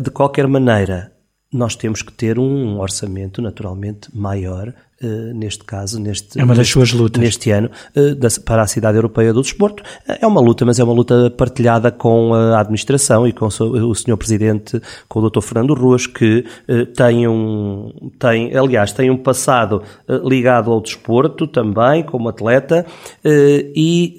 de 0.01 0.09
qualquer 0.09 0.47
maneira, 0.47 1.11
nós 1.51 1.75
temos 1.75 2.01
que 2.01 2.13
ter 2.13 2.39
um 2.39 2.79
orçamento 2.79 3.41
naturalmente 3.41 4.09
maior 4.13 4.73
Uh, 5.03 5.33
neste 5.33 5.63
caso, 5.63 5.99
neste, 5.99 6.39
é 6.39 6.43
uma 6.43 6.53
das 6.53 6.67
suas 6.69 6.93
lutas. 6.93 7.19
neste 7.19 7.49
ano, 7.49 7.71
uh, 7.95 8.13
da, 8.13 8.27
para 8.45 8.61
a 8.61 8.67
cidade 8.67 8.99
europeia 8.99 9.33
do 9.33 9.41
desporto. 9.41 9.81
É 10.07 10.27
uma 10.27 10.39
luta, 10.39 10.63
mas 10.63 10.77
é 10.79 10.83
uma 10.83 10.93
luta 10.93 11.31
partilhada 11.31 11.91
com 11.91 12.35
a 12.35 12.59
administração 12.59 13.27
e 13.27 13.33
com 13.33 13.45
o, 13.45 13.89
o 13.89 13.95
senhor 13.95 14.15
presidente, 14.17 14.79
com 15.09 15.19
o 15.19 15.27
Dr. 15.27 15.41
Fernando 15.41 15.73
Ruas, 15.73 16.05
que 16.05 16.45
uh, 16.69 16.85
tem 16.85 17.27
um, 17.27 17.91
tem, 18.19 18.55
aliás, 18.55 18.93
tem 18.93 19.09
um 19.09 19.17
passado 19.17 19.81
ligado 20.23 20.71
ao 20.71 20.79
desporto 20.79 21.47
também, 21.47 22.03
como 22.03 22.29
atleta, 22.29 22.85
e 23.23 24.17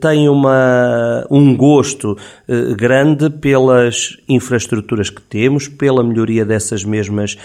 tem 0.00 0.28
uma, 0.28 1.26
um 1.30 1.56
gosto 1.56 2.16
grande 2.76 3.30
pelas 3.30 4.16
infraestruturas 4.28 5.10
que 5.10 5.22
temos, 5.22 5.68
pela 5.68 6.02
melhoria 6.02 6.44
dessas 6.44 6.84
mesmas 6.84 7.36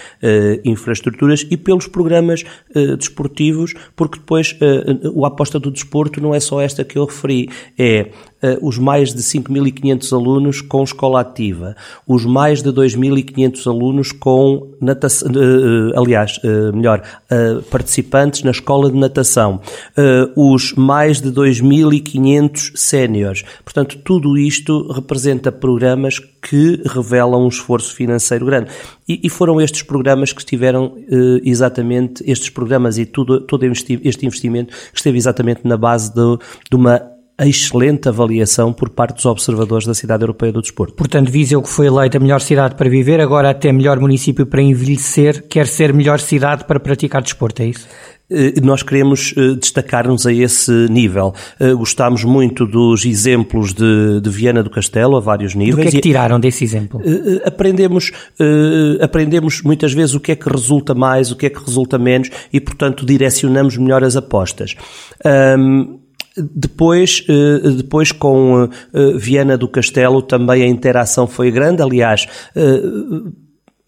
infraestruturas 0.64 1.46
e 1.50 1.56
pelos 1.56 1.86
programas 1.86 2.41
uh, 2.74 2.96
desportivos, 2.96 3.74
porque 3.96 4.18
depois 4.18 4.56
uh, 4.60 5.24
a 5.24 5.28
aposta 5.28 5.58
do 5.58 5.70
desporto 5.70 6.20
não 6.20 6.34
é 6.34 6.40
só 6.40 6.60
esta 6.60 6.84
que 6.84 6.98
eu 6.98 7.04
referi, 7.04 7.48
é 7.78 8.10
os 8.60 8.78
mais 8.78 9.14
de 9.14 9.22
5.500 9.22 10.12
alunos 10.12 10.60
com 10.60 10.82
escola 10.82 11.20
ativa, 11.20 11.76
os 12.06 12.24
mais 12.24 12.62
de 12.62 12.70
2.500 12.70 13.66
alunos 13.66 14.12
com 14.12 14.72
natação, 14.80 15.30
aliás, 15.96 16.40
melhor, 16.74 17.02
participantes 17.70 18.42
na 18.42 18.50
escola 18.50 18.90
de 18.90 18.98
natação, 18.98 19.60
os 20.36 20.74
mais 20.74 21.20
de 21.20 21.30
2.500 21.30 22.72
séniores. 22.74 23.44
Portanto, 23.64 23.98
tudo 24.04 24.36
isto 24.36 24.90
representa 24.92 25.52
programas 25.52 26.18
que 26.18 26.82
revelam 26.84 27.44
um 27.44 27.48
esforço 27.48 27.94
financeiro 27.94 28.46
grande. 28.46 28.70
E, 29.08 29.20
e 29.24 29.28
foram 29.28 29.60
estes 29.60 29.82
programas 29.82 30.32
que 30.32 30.40
estiveram 30.40 30.96
exatamente 31.44 32.22
estes 32.26 32.50
programas 32.50 32.98
e 32.98 33.06
tudo, 33.06 33.40
todo 33.40 33.64
este 33.64 34.26
investimento 34.26 34.74
que 34.92 34.96
esteve 34.98 35.18
exatamente 35.18 35.60
na 35.64 35.76
base 35.76 36.12
de, 36.12 36.38
de 36.70 36.76
uma 36.76 37.11
excelente 37.40 38.08
avaliação 38.08 38.72
por 38.72 38.90
parte 38.90 39.16
dos 39.16 39.26
observadores 39.26 39.86
da 39.86 39.94
Cidade 39.94 40.22
Europeia 40.22 40.52
do 40.52 40.60
Desporto. 40.60 40.94
Portanto, 40.94 41.30
Viseu 41.30 41.62
que 41.62 41.68
foi 41.68 41.86
eleita 41.86 42.18
a 42.18 42.20
melhor 42.20 42.40
cidade 42.40 42.74
para 42.74 42.88
viver, 42.88 43.20
agora 43.20 43.50
até 43.50 43.72
melhor 43.72 43.98
município 43.98 44.46
para 44.46 44.62
envelhecer, 44.62 45.46
quer 45.48 45.66
ser 45.66 45.92
melhor 45.92 46.20
cidade 46.20 46.64
para 46.64 46.78
praticar 46.78 47.22
desporto, 47.22 47.62
é 47.62 47.66
isso? 47.66 47.88
Eh, 48.32 48.60
nós 48.62 48.82
queremos 48.82 49.34
eh, 49.36 49.54
destacar-nos 49.54 50.26
a 50.26 50.32
esse 50.32 50.72
nível. 50.88 51.34
Eh, 51.60 51.72
gostámos 51.74 52.24
muito 52.24 52.66
dos 52.66 53.04
exemplos 53.04 53.74
de, 53.74 54.20
de 54.20 54.30
Viana 54.30 54.62
do 54.62 54.70
Castelo, 54.70 55.16
a 55.16 55.20
vários 55.20 55.54
níveis. 55.54 55.74
O 55.74 55.82
que 55.82 55.88
é 55.88 55.90
que 55.90 56.00
tiraram 56.00 56.40
desse 56.40 56.64
exemplo? 56.64 57.00
Aprendemos, 57.44 58.10
aprendemos 59.00 59.62
muitas 59.62 59.92
vezes 59.92 60.14
o 60.14 60.20
que 60.20 60.32
é 60.32 60.36
que 60.36 60.48
resulta 60.48 60.94
mais, 60.94 61.30
o 61.30 61.36
que 61.36 61.46
é 61.46 61.50
que 61.50 61.62
resulta 61.62 61.98
menos 61.98 62.30
e, 62.52 62.60
portanto, 62.60 63.04
direcionamos 63.04 63.76
melhor 63.76 64.02
as 64.02 64.16
apostas. 64.16 64.74
Um, 65.58 66.01
depois, 66.36 67.24
depois 67.76 68.12
com 68.12 68.68
Viana 69.16 69.56
do 69.56 69.68
Castelo 69.68 70.22
também 70.22 70.62
a 70.62 70.66
interação 70.68 71.26
foi 71.26 71.50
grande, 71.50 71.82
aliás, 71.82 72.26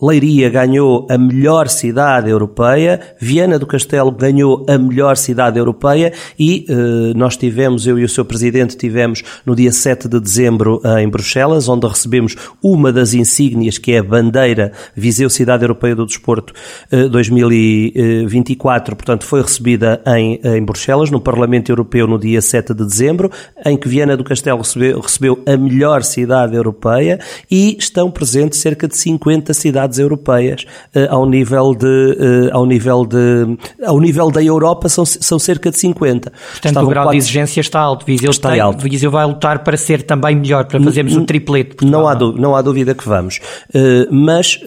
Leiria 0.03 0.51
ganhou 0.51 1.07
a 1.09 1.17
melhor 1.17 1.69
cidade 1.69 2.29
europeia, 2.29 3.01
Viana 3.21 3.61
do 3.61 3.67
Castelo 3.67 4.11
ganhou 4.11 4.67
a 4.69 4.77
melhor 4.77 5.17
cidade 5.17 5.57
europeia 5.57 6.13
e 6.37 6.67
eh, 6.69 7.13
nós 7.15 7.37
tivemos, 7.37 7.87
eu 7.87 7.97
e 7.97 8.03
o 8.03 8.09
seu 8.09 8.25
presidente 8.25 8.77
tivemos 8.77 9.23
no 9.47 9.55
dia 9.55 9.71
7 9.71 10.09
de 10.09 10.19
dezembro 10.19 10.81
eh, 10.85 11.01
em 11.01 11.09
Bruxelas, 11.09 11.69
onde 11.69 11.87
recebemos 11.87 12.35
uma 12.61 12.93
das 12.93 13.15
insígnias 13.15 13.79
que 13.79 13.93
é 13.93 13.99
a 13.99 14.03
bandeira 14.03 14.73
Viseu 14.97 15.31
Cidade 15.31 15.63
Europeia 15.63 15.95
do 15.95 16.05
Desporto 16.05 16.53
eh, 16.91 17.07
2024, 17.07 18.97
portanto 18.97 19.25
foi 19.25 19.43
recebida 19.43 20.03
em, 20.09 20.41
em 20.43 20.65
Bruxelas, 20.65 21.09
no 21.09 21.21
Parlamento 21.21 21.71
Europeu 21.71 22.09
no 22.09 22.19
dia 22.19 22.43
7 22.43 22.75
de 22.75 22.85
dezembro, 22.85 23.31
em 23.65 23.77
que 23.77 23.89
Viana 23.89 24.17
do 24.17 24.25
Castelo 24.25 24.59
recebeu, 24.59 24.99
recebeu 24.99 25.41
a 25.47 25.57
melhor 25.57 26.03
cidade 26.03 26.57
europeia 26.57 27.21
e 27.49 27.77
estão 27.79 28.11
presentes 28.11 28.59
cerca 28.59 28.89
de 28.89 28.97
50 28.97 29.55
cidades 29.55 29.85
europeias 29.99 30.67
uh, 30.95 31.07
ao 31.11 31.29
nível 31.29 31.75
de 31.75 31.87
uh, 31.87 32.51
ao 32.53 32.67
nível 32.67 33.05
de 33.05 33.57
ao 33.85 34.01
nível 34.01 34.31
da 34.31 34.43
Europa 34.43 34.89
são, 34.89 35.05
são 35.05 35.39
cerca 35.39 35.71
de 35.71 35.79
50. 35.79 36.31
Portanto, 36.31 36.67
Estavam 36.67 36.85
o 36.85 36.91
grau 36.91 37.05
quatro... 37.05 37.19
de 37.19 37.25
exigência 37.25 37.61
está 37.61 37.81
alto. 37.81 38.07
Viseu 38.07 38.31
está 38.31 38.51
tem, 38.51 38.61
alto. 38.61 38.83
Viseu 38.83 39.11
vai 39.11 39.27
lutar 39.27 39.63
para 39.65 39.77
ser 39.77 40.03
também 40.03 40.37
melhor, 40.37 40.65
para 40.67 40.83
fazermos 40.83 41.17
um 41.17 41.25
triplete. 41.25 41.85
Não 41.85 42.07
há, 42.09 42.15
dúvida, 42.15 42.41
não 42.41 42.57
há 42.57 42.63
dúvida 42.63 42.95
que 42.95 43.07
vamos. 43.07 43.41
Uh, 43.69 44.07
mas, 44.11 44.59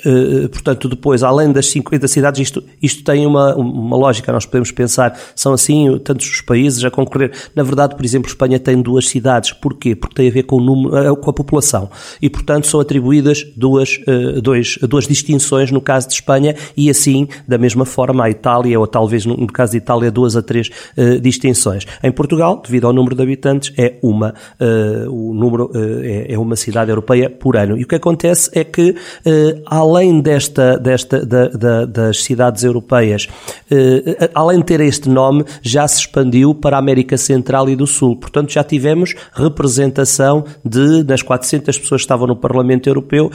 portanto, 0.52 0.88
depois, 0.90 1.24
além 1.24 1.52
das 1.52 1.68
50 1.68 2.08
cidades, 2.08 2.42
isto, 2.42 2.64
isto 2.82 3.04
tem 3.04 3.26
uma, 3.26 3.56
uma 3.56 3.98
lógica. 3.98 4.32
Nós 4.32 4.46
podemos 4.46 4.72
pensar, 4.72 5.18
são 5.36 5.54
assim 5.54 5.98
tantos 6.00 6.28
os 6.30 6.42
países 6.42 6.84
a 6.84 6.92
concorrer. 6.92 7.32
Na 7.56 7.64
verdade, 7.64 7.96
por 7.96 8.06
exemplo, 8.06 8.30
Espanha 8.30 8.60
tem 8.60 8.82
duas 8.82 9.08
cidades. 9.08 9.52
Porquê? 9.52 9.96
Porque 9.96 10.16
tem 10.16 10.30
a 10.30 10.32
ver 10.32 10.44
com 10.44 10.58
o 10.58 10.62
número, 10.62 11.16
com 11.18 11.30
a 11.30 11.34
população. 11.34 11.90
E, 12.22 12.30
portanto, 12.30 12.68
são 12.68 12.80
atribuídas 12.80 13.46
duas, 13.56 14.00
dois, 14.42 14.78
duas 14.82 15.07
distinções 15.08 15.72
no 15.72 15.82
caso 15.82 16.08
de 16.08 16.14
Espanha 16.16 16.56
e 16.76 16.90
assim, 16.90 17.28
da 17.48 17.58
mesma 17.58 17.86
forma, 17.86 18.26
a 18.26 18.30
Itália, 18.30 18.80
ou 18.80 18.88
talvez 18.88 19.26
no 19.26 19.48
caso 19.48 19.72
de 19.72 19.78
Itália, 19.78 20.12
duas 20.12 20.36
a 20.36 20.42
três 20.42 20.70
uh, 20.98 21.20
distinções. 21.20 21.86
Em 22.04 22.12
Portugal, 22.12 22.62
devido 22.64 22.88
ao 22.88 22.94
número 22.94 23.16
de 23.16 23.24
habitantes, 23.24 23.74
é 23.78 23.96
uma, 24.02 24.34
uh, 24.60 25.12
o 25.12 25.34
número 25.34 25.72
é, 25.74 26.34
é, 26.34 26.40
uma 26.40 26.56
cidade 26.56 26.92
europeia 26.92 27.30
por 27.30 27.58
ano. 27.58 27.78
E 27.78 27.84
o 27.84 27.88
que 27.88 27.96
acontece 27.96 28.50
é 28.54 28.64
que, 28.64 28.96
além 29.66 30.22
desta, 30.22 30.78
desta 30.78 31.26
da, 31.26 31.48
da, 31.50 31.86
das 31.86 32.24
cidades 32.24 32.64
europeias, 32.64 33.28
além 34.34 34.60
de 34.60 34.66
ter 34.66 34.82
este 34.82 35.10
nome, 35.10 35.44
já 35.62 35.88
se 35.88 36.00
expandiu 36.00 36.54
para 36.54 36.78
a 36.78 36.80
América 36.80 37.18
Central 37.18 37.70
e 37.70 37.76
do 37.76 37.88
Sul. 37.88 38.16
Portanto, 38.16 38.52
já 38.52 38.64
tivemos 38.64 39.16
representação 39.34 40.46
de, 40.64 41.04
das 41.04 41.22
400 41.22 41.78
pessoas 41.78 42.02
que 42.02 42.06
estavam 42.06 42.28
no 42.28 42.36
Parlamento 42.36 42.88
Europeu, 42.88 43.32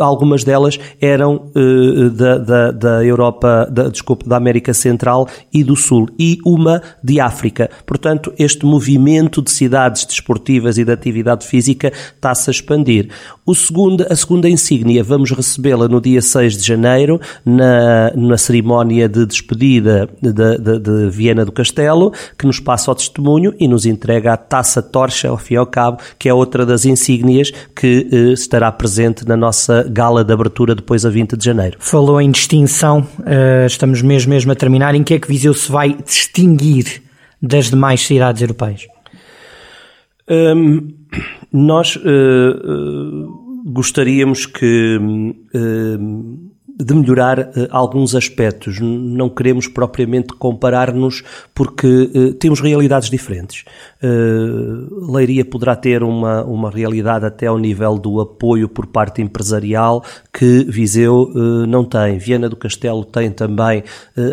algumas 0.00 0.44
delas 0.44 0.78
eram 1.00 1.13
uh, 1.22 2.10
da, 2.10 2.38
da, 2.38 2.70
da, 2.70 3.04
Europa, 3.04 3.68
da, 3.70 3.88
desculpe, 3.88 4.28
da 4.28 4.36
América 4.36 4.74
Central 4.74 5.28
e 5.52 5.62
do 5.62 5.76
Sul, 5.76 6.08
e 6.18 6.38
uma 6.44 6.82
de 7.02 7.20
África. 7.20 7.70
Portanto, 7.86 8.32
este 8.38 8.66
movimento 8.66 9.40
de 9.40 9.50
cidades 9.50 10.04
desportivas 10.04 10.78
e 10.78 10.84
de 10.84 10.92
atividade 10.92 11.46
física 11.46 11.92
está-se 12.14 12.50
a 12.50 12.52
expandir. 12.52 13.08
O 13.46 13.54
segundo, 13.54 14.06
a 14.08 14.16
segunda 14.16 14.48
insígnia, 14.48 15.04
vamos 15.04 15.30
recebê-la 15.30 15.88
no 15.88 16.00
dia 16.00 16.22
6 16.22 16.56
de 16.56 16.66
janeiro, 16.66 17.20
na, 17.44 18.10
na 18.14 18.38
cerimónia 18.38 19.08
de 19.08 19.26
despedida 19.26 20.08
de, 20.20 20.32
de, 20.32 20.78
de 20.78 21.10
Viena 21.10 21.44
do 21.44 21.52
Castelo, 21.52 22.12
que 22.38 22.46
nos 22.46 22.58
passa 22.58 22.90
ao 22.90 22.94
testemunho 22.94 23.54
e 23.58 23.68
nos 23.68 23.86
entrega 23.86 24.32
a 24.32 24.36
taça 24.36 24.82
torcha, 24.82 25.28
ao 25.28 25.38
fim 25.38 25.54
e 25.54 25.56
ao 25.56 25.66
cabo, 25.66 25.98
que 26.18 26.28
é 26.28 26.34
outra 26.34 26.64
das 26.64 26.84
insígnias 26.84 27.52
que 27.74 28.08
eh, 28.10 28.32
estará 28.32 28.70
presente 28.72 29.26
na 29.26 29.36
nossa 29.36 29.84
gala 29.88 30.24
de 30.24 30.32
abertura 30.32 30.74
depois 30.74 31.03
a 31.04 31.10
20 31.10 31.36
de 31.36 31.44
janeiro. 31.44 31.76
Falou 31.80 32.20
em 32.20 32.30
distinção, 32.30 33.06
uh, 33.20 33.66
estamos 33.66 34.02
mesmo, 34.02 34.30
mesmo 34.30 34.52
a 34.52 34.54
terminar. 34.54 34.94
Em 34.94 35.02
que 35.02 35.14
é 35.14 35.18
que 35.18 35.28
Viseu 35.28 35.54
se 35.54 35.70
vai 35.70 35.96
distinguir 36.04 37.02
das 37.40 37.70
demais 37.70 38.00
cidades 38.00 38.42
europeias? 38.42 38.86
Um, 40.28 40.94
nós 41.52 41.96
uh, 41.96 42.00
uh, 42.00 43.62
gostaríamos 43.66 44.46
que 44.46 44.98
de 46.76 46.92
melhorar 46.92 47.38
uh, 47.38 47.52
alguns 47.70 48.14
aspectos. 48.14 48.80
Não 48.80 49.28
queremos 49.28 49.68
propriamente 49.68 50.34
comparar-nos 50.34 51.22
porque 51.54 51.86
uh, 51.86 52.34
temos 52.34 52.60
realidades 52.60 53.08
diferentes. 53.08 53.64
Uh, 54.02 55.12
Leiria 55.12 55.44
poderá 55.44 55.76
ter 55.76 56.02
uma, 56.02 56.42
uma 56.44 56.70
realidade 56.70 57.24
até 57.24 57.46
ao 57.46 57.58
nível 57.58 57.96
do 57.96 58.20
apoio 58.20 58.68
por 58.68 58.86
parte 58.86 59.22
empresarial 59.22 60.04
que 60.32 60.64
Viseu 60.64 61.30
não 61.68 61.84
tem. 61.84 62.18
Viana 62.18 62.48
do 62.48 62.56
Castelo 62.56 63.04
tem 63.04 63.30
também 63.30 63.84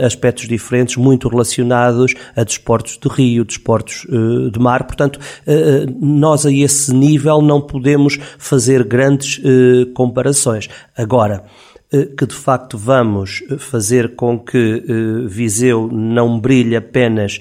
aspectos 0.03 0.47
diferentes, 0.47 0.97
muito 0.97 1.27
relacionados 1.27 2.13
a 2.35 2.43
desportos 2.43 2.97
de 2.97 3.07
rio, 3.07 3.45
desportos 3.45 4.05
de 4.51 4.59
mar. 4.59 4.85
Portanto, 4.85 5.19
nós 5.99 6.45
a 6.45 6.51
esse 6.51 6.93
nível 6.93 7.41
não 7.41 7.61
podemos 7.61 8.17
fazer 8.37 8.83
grandes 8.83 9.41
comparações. 9.93 10.67
Agora, 10.97 11.43
que 12.17 12.25
de 12.25 12.35
facto 12.35 12.77
vamos 12.77 13.43
eh, 13.49 13.57
fazer 13.57 14.15
com 14.15 14.39
que 14.39 14.57
eh, 14.87 15.27
Viseu 15.27 15.89
não 15.91 16.39
brilhe 16.39 16.75
apenas 16.75 17.39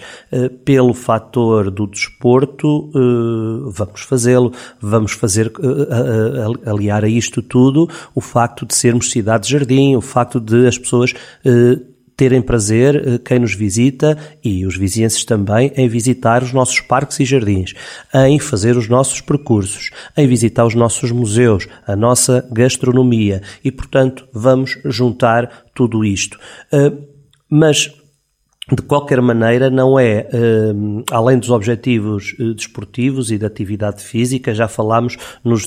pelo 0.64 0.92
fator 0.92 1.70
do 1.70 1.86
desporto, 1.86 2.90
vamos 3.70 4.02
fazê-lo, 4.02 4.52
vamos 4.80 5.12
fazer 5.12 5.52
aliar 6.66 7.04
a 7.04 7.08
isto 7.08 7.42
tudo 7.42 7.88
o 8.14 8.20
facto 8.20 8.66
de 8.66 8.74
sermos 8.74 9.10
cidade-jardim, 9.10 9.96
o 9.96 10.00
facto 10.00 10.40
de 10.40 10.66
as 10.66 10.78
pessoas 10.78 11.14
terem 12.20 12.42
prazer, 12.42 12.96
eh, 12.96 13.18
quem 13.18 13.38
nos 13.38 13.54
visita 13.54 14.14
e 14.44 14.66
os 14.66 14.76
vizinhenses 14.76 15.24
também, 15.24 15.72
em 15.74 15.88
visitar 15.88 16.42
os 16.42 16.52
nossos 16.52 16.78
parques 16.78 17.18
e 17.18 17.24
jardins, 17.24 17.72
em 18.14 18.38
fazer 18.38 18.76
os 18.76 18.90
nossos 18.90 19.22
percursos, 19.22 19.88
em 20.14 20.26
visitar 20.26 20.66
os 20.66 20.74
nossos 20.74 21.10
museus, 21.10 21.66
a 21.86 21.96
nossa 21.96 22.46
gastronomia 22.52 23.40
e, 23.64 23.72
portanto, 23.72 24.28
vamos 24.34 24.78
juntar 24.84 25.64
tudo 25.74 26.04
isto. 26.04 26.38
Eh, 26.70 26.92
mas 27.48 27.90
de 28.72 28.82
qualquer 28.82 29.20
maneira, 29.20 29.68
não 29.68 29.98
é, 29.98 30.28
uh, 30.32 31.02
além 31.10 31.38
dos 31.38 31.50
objetivos 31.50 32.34
uh, 32.38 32.54
desportivos 32.54 33.30
e 33.30 33.38
da 33.38 33.50
de 33.50 33.60
atividade 33.60 34.02
física, 34.02 34.54
já 34.54 34.68
falámos 34.68 35.16
nos, 35.44 35.66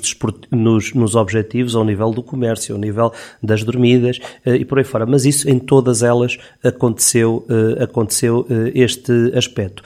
nos, 0.49 0.93
nos, 0.93 1.15
objetivos 1.15 1.75
ao 1.75 1.83
nível 1.83 2.11
do 2.11 2.23
comércio, 2.23 2.73
ao 2.73 2.81
nível 2.81 3.11
das 3.41 3.63
dormidas 3.63 4.19
uh, 4.45 4.55
e 4.55 4.63
por 4.63 4.77
aí 4.79 4.83
fora, 4.83 5.05
mas 5.05 5.25
isso 5.25 5.49
em 5.49 5.59
todas 5.59 6.01
elas 6.01 6.37
aconteceu, 6.63 7.45
aconteceu 7.79 8.47
este 8.73 9.11
aspecto. 9.35 9.83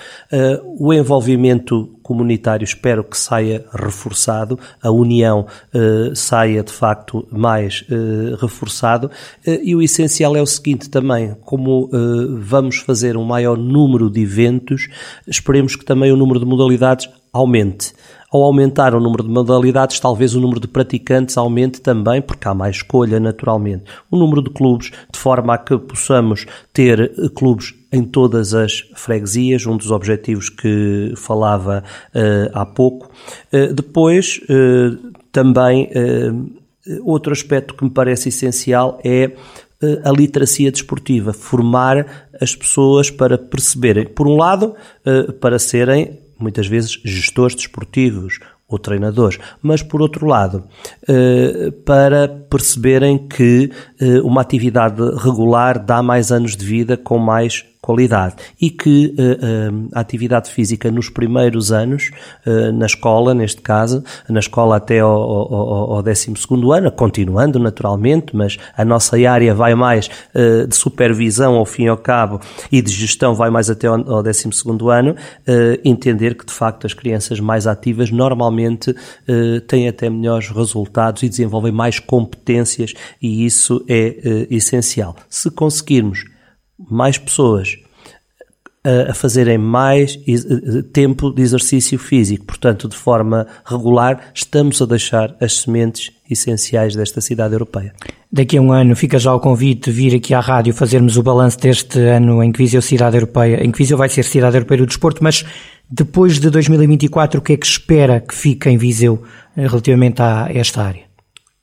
o 0.80 0.94
envolvimento 0.94 1.97
comunitário. 2.08 2.64
Espero 2.64 3.04
que 3.04 3.18
saia 3.18 3.66
reforçado, 3.74 4.58
a 4.82 4.90
união 4.90 5.46
eh, 5.74 6.14
saia 6.16 6.64
de 6.64 6.72
facto 6.72 7.28
mais 7.30 7.84
eh, 7.92 8.38
reforçado. 8.40 9.12
Eh, 9.46 9.60
e 9.62 9.76
o 9.76 9.82
essencial 9.82 10.34
é 10.38 10.42
o 10.42 10.46
seguinte 10.46 10.90
também, 10.90 11.36
como 11.42 11.90
vamos 12.40 12.78
fazer 12.78 13.18
um 13.18 13.24
maior 13.24 13.58
número 13.58 14.10
de 14.10 14.22
eventos, 14.22 14.88
esperemos 15.28 15.76
que 15.76 15.84
também 15.84 16.12
o 16.12 16.16
número 16.16 16.40
de 16.40 16.46
modalidades 16.46 17.10
aumente. 17.32 17.94
Ao 18.30 18.44
aumentar 18.44 18.94
o 18.94 19.00
número 19.00 19.24
de 19.24 19.30
modalidades, 19.30 20.02
talvez 20.02 20.36
o 20.36 20.42
número 20.42 20.60
de 20.60 20.68
praticantes 20.68 21.38
aumente 21.38 21.80
também, 21.80 22.22
porque 22.22 22.46
há 22.46 22.54
mais 22.54 22.78
escolha, 22.78 23.22
naturalmente. 23.22 23.86
O 24.12 24.18
número 24.18 24.42
de 24.42 24.50
clubes, 24.50 24.92
de 25.12 25.18
forma 25.18 25.54
a 25.54 25.58
que 25.58 25.78
possamos 25.78 26.46
ter 26.74 27.10
clubes 27.34 27.74
em 27.90 28.04
todas 28.04 28.54
as 28.54 28.82
freguesias, 28.96 29.66
um 29.66 29.78
dos 29.78 29.92
objetivos 29.92 30.50
que 30.50 31.14
falava 31.16 31.84
uh, 32.14 32.52
há 32.54 32.66
pouco. 32.66 33.10
Uh, 33.52 33.74
depois, 33.74 34.42
uh, 34.50 35.14
também, 35.32 35.90
outro 37.04 37.32
aspecto 37.32 37.76
que 37.76 37.84
me 37.84 37.92
parece 37.92 38.30
essencial 38.30 39.00
é 39.04 39.32
a 40.04 40.12
literacia 40.12 40.72
desportiva, 40.72 41.32
formar 41.32 42.28
as 42.42 42.56
pessoas 42.56 43.12
para 43.12 43.38
perceberem, 43.38 44.08
por 44.08 44.28
um 44.28 44.36
lado, 44.36 44.74
para 45.40 45.60
serem 45.60 46.18
muitas 46.40 46.68
vezes 46.68 47.00
gestores 47.04 47.56
desportivos 47.56 48.40
ou 48.68 48.78
treinadores, 48.78 49.40
mas 49.62 49.82
por 49.82 50.02
outro 50.02 50.26
lado, 50.28 50.66
para 51.86 52.28
perceberem 52.28 53.18
que 53.18 53.72
uma 54.24 54.42
atividade 54.42 55.02
regular 55.18 55.84
dá 55.84 56.04
mais 56.04 56.34
anos 56.34 56.56
de 56.56 56.66
vida 56.66 56.98
com 56.98 57.18
mais 57.18 57.66
qualidade 57.88 58.36
e 58.60 58.70
que 58.70 59.16
uh, 59.18 59.88
a 59.94 60.02
atividade 60.02 60.52
física 60.52 60.92
nos 60.92 61.10
primeiros 61.10 61.72
anos, 61.72 62.12
uh, 62.46 62.74
na 62.74 62.86
escola, 62.86 63.34
neste 63.34 63.62
caso, 63.62 64.04
na 64.28 64.42
escola 64.42 64.76
até 64.76 65.00
ao, 65.00 65.10
ao, 65.10 65.94
ao 65.94 66.04
12 66.04 66.34
ano, 66.74 66.92
continuando 66.92 67.58
naturalmente, 67.58 68.36
mas 68.36 68.58
a 68.76 68.84
nossa 68.84 69.18
área 69.18 69.54
vai 69.56 69.74
mais 69.74 70.10
de 70.68 70.76
supervisão 70.76 71.56
ao 71.56 71.66
fim 71.66 71.84
e 71.84 71.88
ao 71.88 71.98
cabo 71.98 72.40
e 72.72 72.82
de 72.82 72.92
gestão 72.92 73.34
vai 73.34 73.50
mais 73.50 73.70
até 73.70 73.88
ao 73.88 74.24
12 74.24 74.50
ano, 74.92 75.16
entender 75.84 76.36
que 76.36 76.46
de 76.46 76.54
facto 76.54 76.86
as 76.86 76.94
crianças 76.94 77.40
mais 77.40 77.68
ativas 77.68 78.12
normalmente 78.12 78.96
têm 79.68 79.88
até 79.88 80.10
melhores 80.10 80.50
resultados 80.50 81.24
e 81.24 81.30
desenvolvem 81.30 81.72
mais 81.72 82.00
competências 82.00 82.94
e 83.22 83.46
isso 83.46 83.84
é 83.88 84.48
essencial. 84.50 85.16
Se 85.30 85.50
conseguirmos 85.50 86.26
mais 86.80 87.18
pessoas 87.18 87.78
a 89.10 89.14
fazerem 89.14 89.58
mais 89.58 90.18
tempo 90.94 91.30
de 91.32 91.42
exercício 91.42 92.00
físico. 92.00 92.46
Portanto, 92.46 92.88
de 92.88 92.96
forma 92.96 93.46
regular, 93.66 94.32
estamos 94.34 94.82
a 94.82 94.86
deixar 94.86 95.36
as 95.42 95.60
sementes 95.60 96.12
essenciais 96.30 96.96
desta 96.96 97.20
cidade 97.20 97.54
europeia. 97.54 97.94
Daqui 98.32 98.58
a 98.58 98.62
um 98.62 98.72
ano 98.72 98.96
fica 98.96 99.20
já 99.20 99.34
o 99.34 99.40
convite 99.40 99.90
de 99.90 99.96
vir 99.96 100.16
aqui 100.16 100.34
à 100.34 100.40
rádio 100.40 100.74
fazermos 100.74 101.18
o 101.18 101.24
balanço 101.24 101.60
deste 101.60 102.00
ano 102.00 102.44
em 102.44 102.52
que 102.52 102.58
Viseu 102.58 102.82
cidade 102.82 103.18
europeia, 103.18 103.64
em 103.64 103.72
que 103.72 103.78
Viseu 103.78 103.98
vai 103.98 104.10
ser 104.10 104.24
cidade 104.24 104.56
europeia 104.56 104.80
do 104.80 104.86
desporto, 104.86 105.24
mas 105.24 105.46
depois 105.90 106.40
de 106.40 106.50
2024 106.50 107.40
o 107.40 107.44
que 107.44 107.54
é 107.54 107.58
que 107.58 107.66
espera 107.66 108.20
que 108.20 108.36
fique 108.36 108.70
em 108.70 108.78
Viseu 108.78 109.24
eh, 109.56 109.68
relativamente 109.68 110.22
a 110.22 110.50
esta 110.50 110.84
área? 110.84 111.04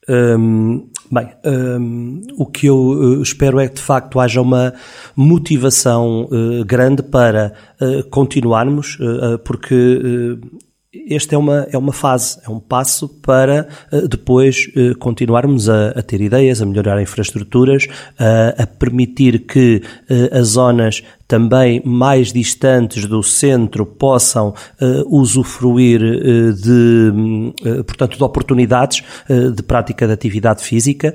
Hum, 0.08 0.88
Bem, 1.14 1.28
um, 1.44 2.22
o 2.36 2.44
que 2.44 2.66
eu 2.66 3.20
eh, 3.20 3.22
espero 3.22 3.60
é 3.60 3.68
que 3.68 3.76
de 3.76 3.82
facto 3.82 4.18
haja 4.18 4.42
uma 4.42 4.74
motivação 5.14 6.24
uh, 6.24 6.64
grande 6.64 7.04
para 7.04 7.52
uh, 7.80 8.02
continuarmos, 8.10 8.98
uh, 8.98 9.38
porque 9.44 10.36
esta 11.08 11.34
é 11.34 11.38
uma, 11.38 11.66
é 11.70 11.76
uma 11.76 11.92
fase, 11.92 12.38
é 12.44 12.50
um 12.50 12.60
passo 12.60 13.08
para 13.08 13.68
uh, 13.92 14.08
depois 14.08 14.70
uh, 14.76 14.96
continuarmos 14.98 15.68
a, 15.68 15.90
a, 15.90 16.02
ter 16.02 16.20
ideias, 16.20 16.62
a 16.62 16.66
melhorar 16.66 17.00
infraestruturas, 17.00 17.84
uh, 17.84 18.62
a 18.62 18.66
permitir 18.66 19.40
que 19.46 19.82
as 20.32 20.48
zonas 20.48 21.02
também 21.35 21.82
mais 21.85 22.32
distantes 22.32 23.07
do 23.07 23.20
centro 23.20 23.85
possam 23.85 24.51
uh, 24.80 25.18
usufruir 25.20 26.01
uh, 26.01 26.53
de, 26.53 27.53
uh, 27.66 27.82
portanto, 27.82 28.16
de 28.16 28.22
oportunidades 28.22 29.03
de 29.57 29.62
prática 29.62 30.07
de 30.07 30.12
atividade 30.12 30.62
física. 30.62 31.14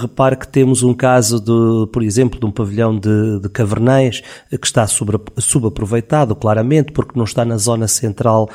repare 0.00 0.36
que 0.36 0.48
temos 0.48 0.82
um 0.82 0.92
caso, 0.92 1.40
de, 1.40 1.90
por 1.90 2.02
exemplo, 2.02 2.38
de 2.38 2.44
um 2.44 2.50
pavilhão 2.50 2.98
de, 2.98 3.40
de 3.40 3.48
Cavernães 3.48 4.22
que 4.50 4.66
está 4.66 4.86
subaproveitado, 4.86 6.34
claramente, 6.34 6.92
porque 6.92 7.12
não 7.16 7.24
está 7.24 7.44
na 7.44 7.56
zona 7.56 7.86
central 7.88 8.50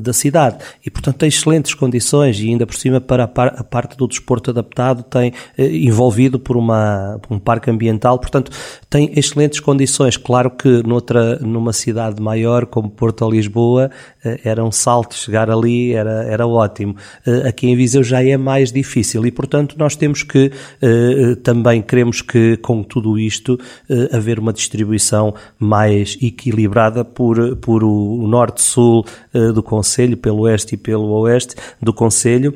da 0.00 0.12
cidade. 0.12 0.58
E, 0.84 0.90
portanto, 0.90 1.18
tem 1.18 1.28
excelentes 1.28 1.74
condições 1.74 2.40
e 2.40 2.48
ainda 2.48 2.66
por 2.66 2.74
cima 2.74 3.00
para 3.00 3.24
a, 3.24 3.28
par, 3.28 3.54
a 3.56 3.62
parte 3.62 3.96
do 3.96 4.08
desporto 4.08 4.50
adaptado 4.50 5.02
tem 5.02 5.32
envolvido 5.58 6.38
por, 6.38 6.56
uma, 6.56 7.18
por 7.22 7.34
um 7.34 7.38
parque 7.38 7.70
ambiental, 7.70 8.18
portanto, 8.18 8.50
tem 8.88 9.12
excelentes 9.14 9.60
condições. 9.60 10.16
Claro 10.32 10.50
que 10.52 10.82
noutra, 10.82 11.38
numa 11.40 11.74
cidade 11.74 12.18
maior 12.18 12.64
como 12.64 12.88
Porto 12.88 13.22
ou 13.22 13.30
Lisboa, 13.30 13.90
eh, 14.24 14.40
era 14.44 14.64
um 14.64 14.72
salto 14.72 15.14
chegar 15.14 15.50
ali, 15.50 15.92
era, 15.92 16.24
era 16.24 16.46
ótimo. 16.46 16.96
Eh, 17.26 17.46
aqui 17.46 17.66
em 17.66 17.76
Viseu 17.76 18.02
já 18.02 18.24
é 18.24 18.34
mais 18.38 18.72
difícil 18.72 19.26
e, 19.26 19.30
portanto, 19.30 19.76
nós 19.78 19.94
temos 19.94 20.22
que, 20.22 20.50
eh, 20.80 21.34
também 21.42 21.82
queremos 21.82 22.22
que 22.22 22.56
com 22.56 22.82
tudo 22.82 23.18
isto, 23.18 23.58
haver 24.10 24.38
uma 24.38 24.54
distribuição 24.54 25.34
mais 25.58 26.16
equilibrada 26.22 27.04
por, 27.04 27.56
por 27.56 27.84
o 27.84 28.26
norte-sul 28.26 29.04
do 29.54 29.62
Conselho, 29.62 30.16
pelo 30.16 30.44
oeste 30.44 30.76
e 30.76 30.78
pelo 30.78 31.08
oeste 31.10 31.56
do 31.78 31.92
Conselho 31.92 32.54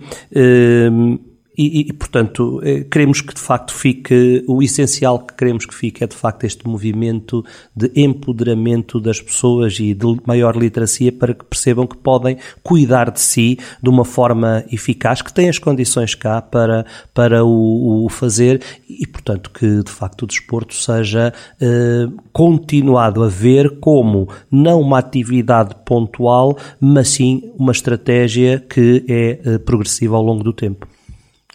e, 1.56 1.88
e, 1.88 1.92
portanto, 1.92 2.60
eh, 2.62 2.84
queremos 2.90 3.20
que 3.20 3.32
de 3.32 3.40
facto 3.40 3.72
fique, 3.72 4.44
o 4.46 4.62
essencial 4.62 5.18
que 5.20 5.34
queremos 5.34 5.64
que 5.64 5.74
fique 5.74 6.04
é 6.04 6.06
de 6.06 6.14
facto 6.14 6.44
este 6.44 6.68
movimento 6.68 7.44
de 7.74 7.90
empoderamento 7.96 9.00
das 9.00 9.20
pessoas 9.20 9.78
e 9.80 9.94
de 9.94 10.06
maior 10.26 10.54
literacia 10.54 11.10
para 11.10 11.32
que 11.32 11.44
percebam 11.44 11.86
que 11.86 11.96
podem 11.96 12.36
cuidar 12.62 13.10
de 13.10 13.20
si 13.20 13.58
de 13.82 13.88
uma 13.88 14.04
forma 14.04 14.64
eficaz, 14.70 15.22
que 15.22 15.32
têm 15.32 15.48
as 15.48 15.58
condições 15.58 16.14
cá 16.14 16.42
para, 16.42 16.84
para 17.14 17.44
o, 17.44 18.04
o 18.04 18.08
fazer 18.10 18.62
e, 18.88 19.06
portanto, 19.06 19.50
que 19.50 19.82
de 19.82 19.90
facto 19.90 20.22
o 20.22 20.26
desporto 20.26 20.74
seja 20.74 21.32
eh, 21.60 22.06
continuado 22.32 23.22
a 23.22 23.28
ver 23.28 23.80
como 23.80 24.28
não 24.50 24.80
uma 24.80 24.98
atividade 24.98 25.74
pontual, 25.86 26.56
mas 26.78 27.08
sim 27.08 27.50
uma 27.58 27.72
estratégia 27.72 28.58
que 28.68 29.04
é 29.08 29.40
eh, 29.44 29.58
progressiva 29.58 30.16
ao 30.16 30.22
longo 30.22 30.44
do 30.44 30.52
tempo. 30.52 30.86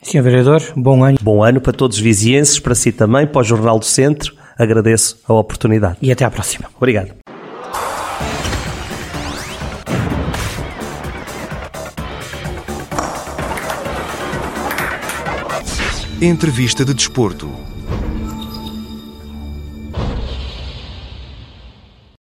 Senhor 0.04 0.24
Vereador, 0.24 0.62
bom 0.76 1.04
ano. 1.04 1.18
Bom 1.22 1.44
ano 1.44 1.62
para 1.62 1.74
todos 1.74 1.98
os 1.98 2.04
vizienses, 2.04 2.60
para 2.60 2.74
si 2.74 2.92
também, 2.92 3.28
para 3.28 3.42
o 3.42 3.44
Jornal 3.44 3.78
do 3.78 3.86
Centro. 3.86 4.36
Agradeço 4.58 5.20
a 5.28 5.34
oportunidade. 5.34 5.98
E 6.02 6.12
até 6.12 6.26
à 6.26 6.32
próxima. 6.32 6.70
Obrigado. 6.76 7.14
Entrevista 16.22 16.86
de 16.86 16.94
Desporto 16.94 17.71